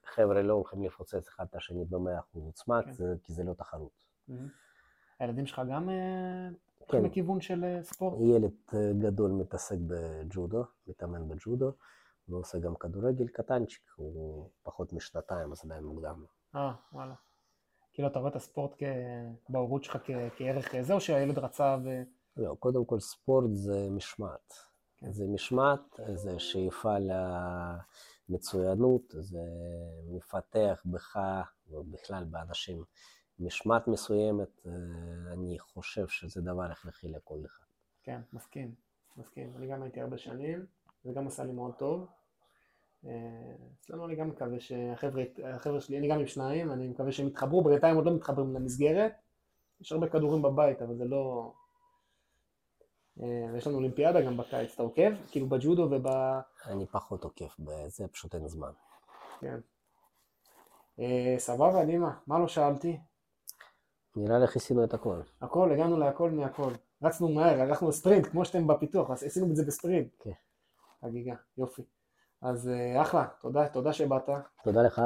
חבר'ה, 0.04 0.42
לא 0.42 0.52
הולכים 0.52 0.84
לפוצץ 0.84 1.28
אחד 1.28 1.46
את 1.50 1.54
השני 1.54 1.84
במאה 1.84 2.18
אחוז 2.18 2.44
עוצמה, 2.46 2.82
כן. 2.82 2.92
כי 3.22 3.32
זה 3.32 3.44
לא 3.44 3.54
תחרות. 3.54 3.92
הילדים 5.18 5.46
שלך 5.46 5.62
גם 5.70 5.88
אה, 5.88 5.94
כן. 5.94 6.54
הולכים 6.78 7.04
לכיוון 7.04 7.40
של 7.40 7.64
אה, 7.64 7.82
ספורט? 7.82 8.18
ילד 8.20 8.52
גדול 8.98 9.30
מתעסק 9.30 9.76
בג'ודו, 9.86 10.64
מתאמן 10.86 11.28
בג'ודו, 11.28 11.72
ועושה 12.28 12.58
גם 12.58 12.74
כדורגל 12.74 13.28
קטנצ'יק, 13.28 13.82
הוא 13.96 14.50
פחות 14.62 14.92
משנתיים, 14.92 15.52
אז 15.52 15.64
עדיין 15.64 15.84
מוקדם. 15.84 16.24
אה, 16.54 16.72
וואלה. 16.92 17.14
כאילו 17.92 18.08
אתה 18.08 18.18
רואה 18.18 18.30
את 18.30 18.36
הספורט. 18.36 18.82
בהורות 19.48 19.84
שלך. 19.84 19.98
כערך 20.36 20.74
זה, 20.80 20.92
או 20.92 21.00
שהילד 21.00 21.38
רצה 21.38 21.76
ו... 21.84 22.02
לא, 22.36 22.56
קודם 22.58 22.84
כל 22.84 23.00
ספורט 23.00 23.50
זה 23.52 23.88
משמעת. 23.90 24.54
זה 25.00 25.26
משמעת, 25.26 26.00
זה 26.14 26.38
שאיפה 26.38 26.96
למצוינות, 28.28 29.14
זה 29.20 29.42
מפתח 30.08 30.82
בך 30.86 31.18
ובכלל 31.70 32.24
באנשים 32.24 32.84
משמעת 33.38 33.88
מסוימת, 33.88 34.66
אה, 34.66 34.72
אני 35.32 35.58
חושב 35.58 36.08
שזה 36.08 36.42
דבר 36.42 36.64
הכרחי 36.64 37.08
לכל 37.08 37.38
אחד. 37.46 37.64
כן, 38.02 38.20
מסכים, 38.32 38.74
מסכים. 39.16 39.52
אני 39.56 39.66
גם 39.66 39.82
הייתי 39.82 40.00
הרבה 40.00 40.18
שנים, 40.18 40.66
זה 41.04 41.12
גם 41.12 41.26
עשה 41.26 41.44
לי 41.44 41.52
מאוד 41.52 41.74
טוב. 41.78 42.06
אה, 43.06 43.10
אצלנו 43.80 44.06
אני 44.06 44.16
גם 44.16 44.28
מקווה 44.28 44.60
שהחבר'ה 44.60 45.22
החבר'ה 45.44 45.80
שלי, 45.80 45.98
אני 45.98 46.08
גם 46.08 46.18
עם 46.18 46.26
שניים, 46.26 46.72
אני 46.72 46.88
מקווה 46.88 47.12
שהם 47.12 47.26
יתחברו, 47.26 47.64
בינתיים 47.64 47.96
עוד 47.96 48.06
לא 48.06 48.14
מתחברים 48.14 48.54
למסגרת. 48.54 49.12
יש 49.80 49.92
הרבה 49.92 50.08
כדורים 50.08 50.42
בבית, 50.42 50.82
אבל 50.82 50.96
זה 50.96 51.04
לא... 51.04 51.52
אה, 53.22 53.46
ויש 53.52 53.66
לנו 53.66 53.76
אולימפיאדה 53.76 54.20
גם 54.20 54.36
בקיץ, 54.36 54.74
אתה 54.74 54.82
עוקב? 54.82 55.10
כאילו 55.30 55.46
בג'ודו 55.46 55.88
וב... 55.90 56.06
אני 56.66 56.86
פחות 56.86 57.24
עוקף 57.24 57.56
בזה, 57.58 58.08
פשוט 58.08 58.34
אין 58.34 58.48
זמן. 58.48 58.70
כן. 59.40 59.58
אה, 60.98 61.34
סבבה, 61.38 61.84
נימה, 61.84 62.14
מה 62.26 62.38
לא 62.38 62.48
שאלתי? 62.48 62.98
נראה 64.16 64.38
לי 64.38 64.46
כיסינו 64.46 64.84
את 64.84 64.94
הכל. 64.94 65.20
הכל, 65.40 65.72
הגענו 65.72 65.98
להכל 65.98 66.30
מהכל. 66.30 66.72
רצנו 67.02 67.28
מהר, 67.28 67.60
הלכנו 67.60 67.92
ספרינט, 67.92 68.26
כמו 68.26 68.44
שאתם 68.44 68.66
בפיתוח, 68.66 69.10
אז 69.10 69.24
עשינו 69.24 69.46
את 69.50 69.56
זה 69.56 69.64
בספרינט. 69.66 70.08
כן. 70.18 70.30
חגיגה, 71.00 71.34
יופי. 71.58 71.82
אז 72.42 72.68
אה, 72.68 73.02
אחלה, 73.02 73.26
תודה, 73.40 73.68
תודה 73.68 73.92
שבאת. 73.92 74.28
תודה 74.64 74.82
לך. 74.82 75.02